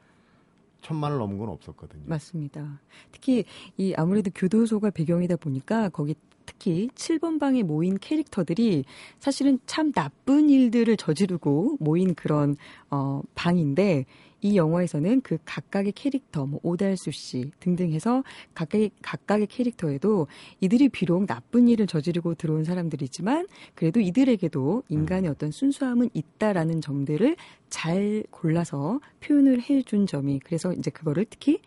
천만을 0.81 1.17
넘은 1.17 1.37
건 1.37 1.49
없었거든요. 1.49 2.03
맞습니다. 2.05 2.79
특히 3.11 3.43
이 3.75 3.93
아무래도 3.97 4.31
교도소가 4.33 4.89
배경이다 4.91 5.35
보니까 5.35 5.89
거기 5.89 6.15
특히 6.61 6.89
7번 6.93 7.39
방에 7.39 7.63
모인 7.63 7.97
캐릭터들이 7.97 8.85
사실은 9.17 9.57
참 9.65 9.91
나쁜 9.91 10.47
일들을 10.51 10.95
저지르고 10.95 11.77
모인 11.79 12.13
그런 12.13 12.55
어 12.91 13.23
방인데 13.33 14.05
이 14.41 14.55
영화에서는 14.57 15.21
그 15.21 15.39
각각의 15.43 15.93
캐릭터 15.93 16.45
뭐 16.45 16.59
오달수 16.61 17.11
씨 17.11 17.51
등등 17.59 17.91
해서 17.93 18.23
각각의 18.53 18.91
각각의 19.01 19.47
캐릭터에도 19.47 20.27
이들이 20.59 20.89
비록 20.89 21.25
나쁜 21.25 21.67
일을 21.67 21.87
저지르고 21.87 22.35
들어온 22.35 22.63
사람들이지만 22.63 23.47
그래도 23.73 23.99
이들에게도 23.99 24.83
인간의 24.87 25.31
어떤 25.31 25.49
순수함은 25.49 26.11
있다라는 26.13 26.81
점들을 26.81 27.37
잘 27.69 28.23
골라서 28.29 28.99
표현을 29.21 29.61
해준 29.63 30.05
점이 30.05 30.39
그래서 30.43 30.73
이제 30.73 30.91
그거를 30.91 31.25
특히 31.27 31.59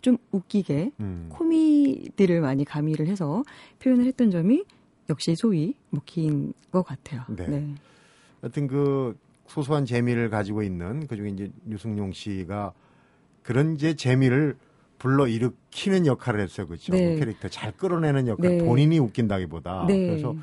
좀 0.00 0.16
웃기게 0.32 0.92
음. 1.00 1.26
코미디를 1.30 2.40
많이 2.40 2.64
가미를 2.64 3.06
해서 3.06 3.42
표현을 3.80 4.06
했던 4.06 4.30
점이 4.30 4.64
역시 5.08 5.34
소위 5.36 5.74
먹힌 5.90 6.52
것 6.70 6.82
같아요. 6.82 7.22
네. 7.28 7.74
하여튼 8.40 8.66
그 8.66 9.16
소소한 9.46 9.84
재미를 9.84 10.30
가지고 10.30 10.62
있는 10.62 11.06
그중에 11.06 11.30
이제 11.30 11.50
유승용 11.68 12.12
씨가 12.12 12.72
그런 13.42 13.74
이제 13.74 13.94
재미를 13.94 14.56
불러 14.98 15.26
일으키는 15.26 16.06
역할을 16.06 16.40
했어요. 16.40 16.66
그렇죠. 16.66 16.92
네. 16.92 17.14
그 17.14 17.20
캐릭터 17.20 17.48
잘 17.48 17.72
끌어내는 17.72 18.28
역할. 18.28 18.58
네. 18.58 18.64
본인이 18.64 18.98
웃긴다기보다. 18.98 19.86
네. 19.88 20.06
그래서 20.08 20.36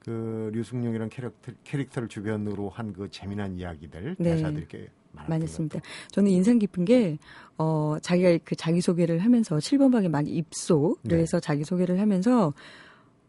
그 0.00 0.50
류승룡이라는 0.52 1.08
캐릭터, 1.10 1.52
캐릭터를 1.64 2.08
주변으로 2.08 2.68
한 2.70 2.92
그 2.92 3.08
재미난 3.10 3.54
이야기들, 3.56 4.16
네. 4.18 4.30
대사들이 4.34 4.66
꽤 4.68 4.88
했습니다. 5.28 5.80
저는 6.10 6.30
인상 6.30 6.58
깊은 6.58 6.84
게, 6.84 7.18
어, 7.58 7.96
자기가 8.00 8.38
그 8.44 8.56
자기소개를 8.56 9.20
하면서 9.20 9.56
7번 9.56 9.92
방에 9.92 10.08
막 10.08 10.26
입소를 10.28 10.96
네. 11.04 11.16
해서 11.18 11.40
자기소개를 11.40 12.00
하면서 12.00 12.52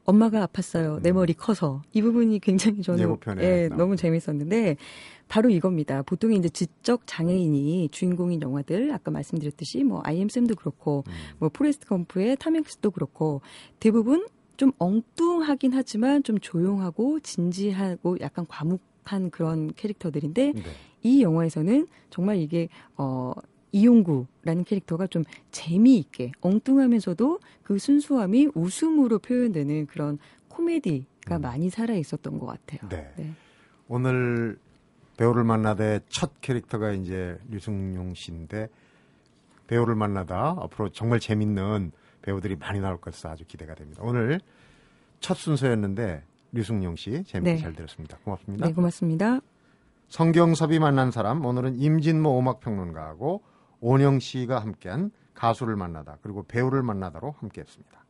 엄마가 0.03 0.47
아팠어요. 0.47 1.01
내 1.01 1.11
음. 1.11 1.15
머리 1.15 1.33
커서. 1.33 1.81
이 1.93 2.01
부분이 2.01 2.39
굉장히 2.39 2.81
저는 2.81 3.03
예고편에 3.03 3.43
예, 3.43 3.67
나오고. 3.67 3.75
너무 3.75 3.95
재밌었는데 3.95 4.77
바로 5.27 5.49
이겁니다. 5.49 6.01
보통 6.01 6.33
이제 6.33 6.49
지적 6.49 7.03
장애인이 7.05 7.89
주인공인 7.91 8.41
영화들 8.41 8.91
아까 8.93 9.11
말씀드렸듯이 9.11 9.83
뭐 9.83 10.01
I 10.03 10.11
Am 10.11 10.27
Sam도 10.29 10.55
그렇고 10.55 11.03
음. 11.07 11.13
뭐 11.39 11.49
포레스트 11.49 11.85
검프의 11.87 12.35
탐 12.37 12.47
행크스도 12.47 12.91
그렇고 12.91 13.41
대부분 13.79 14.27
좀 14.57 14.71
엉뚱하긴 14.77 15.73
하지만 15.73 16.23
좀 16.23 16.39
조용하고 16.39 17.19
진지하고 17.21 18.17
약간 18.21 18.45
과묵한 18.47 19.29
그런 19.31 19.71
캐릭터들인데 19.75 20.51
네. 20.53 20.61
이 21.03 21.21
영화에서는 21.23 21.87
정말 22.09 22.37
이게 22.37 22.69
어 22.97 23.33
이용구라는 23.71 24.63
캐릭터가 24.65 25.07
좀 25.07 25.23
재미있게 25.51 26.31
엉뚱하면서도 26.41 27.39
그 27.63 27.79
순수함이 27.79 28.49
웃음으로 28.53 29.19
표현되는 29.19 29.87
그런 29.87 30.17
코미디가 30.49 31.37
음. 31.37 31.41
많이 31.41 31.69
살아 31.69 31.93
있었던 31.93 32.39
것 32.39 32.45
같아요. 32.47 32.89
네. 32.89 33.13
네. 33.15 33.31
오늘 33.87 34.57
배우를 35.17 35.43
만나다의 35.43 36.01
첫 36.09 36.41
캐릭터가 36.41 36.91
이제 36.93 37.37
류승용 37.49 38.13
씨인데 38.15 38.67
배우를 39.67 39.95
만나다 39.95 40.55
앞으로 40.59 40.89
정말 40.89 41.19
재밌는 41.19 41.91
배우들이 42.21 42.55
많이 42.55 42.79
나올 42.79 42.99
것을 42.99 43.29
아주 43.29 43.45
기대가 43.45 43.73
됩니다. 43.75 44.01
오늘 44.03 44.39
첫 45.19 45.37
순서였는데 45.37 46.23
류승용 46.51 46.95
씨 46.95 47.23
재밌게 47.23 47.53
네. 47.53 47.57
잘 47.57 47.73
들었습니다. 47.73 48.17
고맙습니다. 48.23 48.67
네, 48.67 48.73
고맙습니다. 48.73 49.39
성경섭이 50.11 50.77
만난 50.79 51.09
사람 51.09 51.45
오늘은 51.45 51.79
임진모 51.79 52.37
음악평론가하고 52.37 53.43
온영 53.79 54.19
씨가 54.19 54.59
함께한 54.59 55.09
가수를 55.33 55.77
만나다 55.77 56.17
그리고 56.21 56.43
배우를 56.43 56.83
만나다로 56.83 57.35
함께했습니다. 57.39 58.05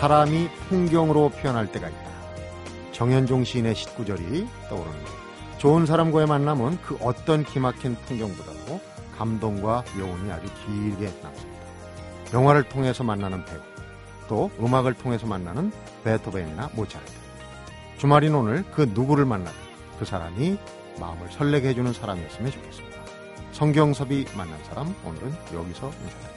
사람이 0.00 0.48
풍경으로 0.68 1.28
표현할 1.28 1.70
때가 1.70 1.88
있다. 1.88 2.10
정현종 2.90 3.44
시인의 3.44 3.76
시구절이 3.76 4.48
떠오르는데 4.68 5.10
좋은 5.58 5.86
사람과의 5.86 6.26
만남은 6.26 6.82
그 6.82 6.98
어떤 7.00 7.44
기막힌 7.44 7.94
풍경보다도 7.94 8.80
감동과 9.16 9.84
여운이 9.96 10.32
아주 10.32 10.48
길게 10.66 11.04
남습니다. 11.22 11.62
영화를 12.34 12.68
통해서 12.68 13.04
만나는 13.04 13.44
배우, 13.44 13.60
또 14.28 14.50
음악을 14.60 14.94
통해서 14.94 15.26
만나는 15.26 15.72
베토벤이나 16.04 16.70
모차르트. 16.74 17.12
주말인 17.98 18.34
오늘 18.34 18.64
그 18.72 18.90
누구를 18.92 19.24
만나든 19.24 19.58
그 19.98 20.04
사람이 20.04 20.58
마음을 21.00 21.30
설레게 21.30 21.68
해주는 21.68 21.92
사람이었으면 21.92 22.50
좋겠습니다. 22.50 22.96
성경섭이 23.52 24.26
만난 24.36 24.62
사람 24.64 24.94
오늘은 25.04 25.32
여기서 25.54 25.86
인사드립니다. 25.86 26.35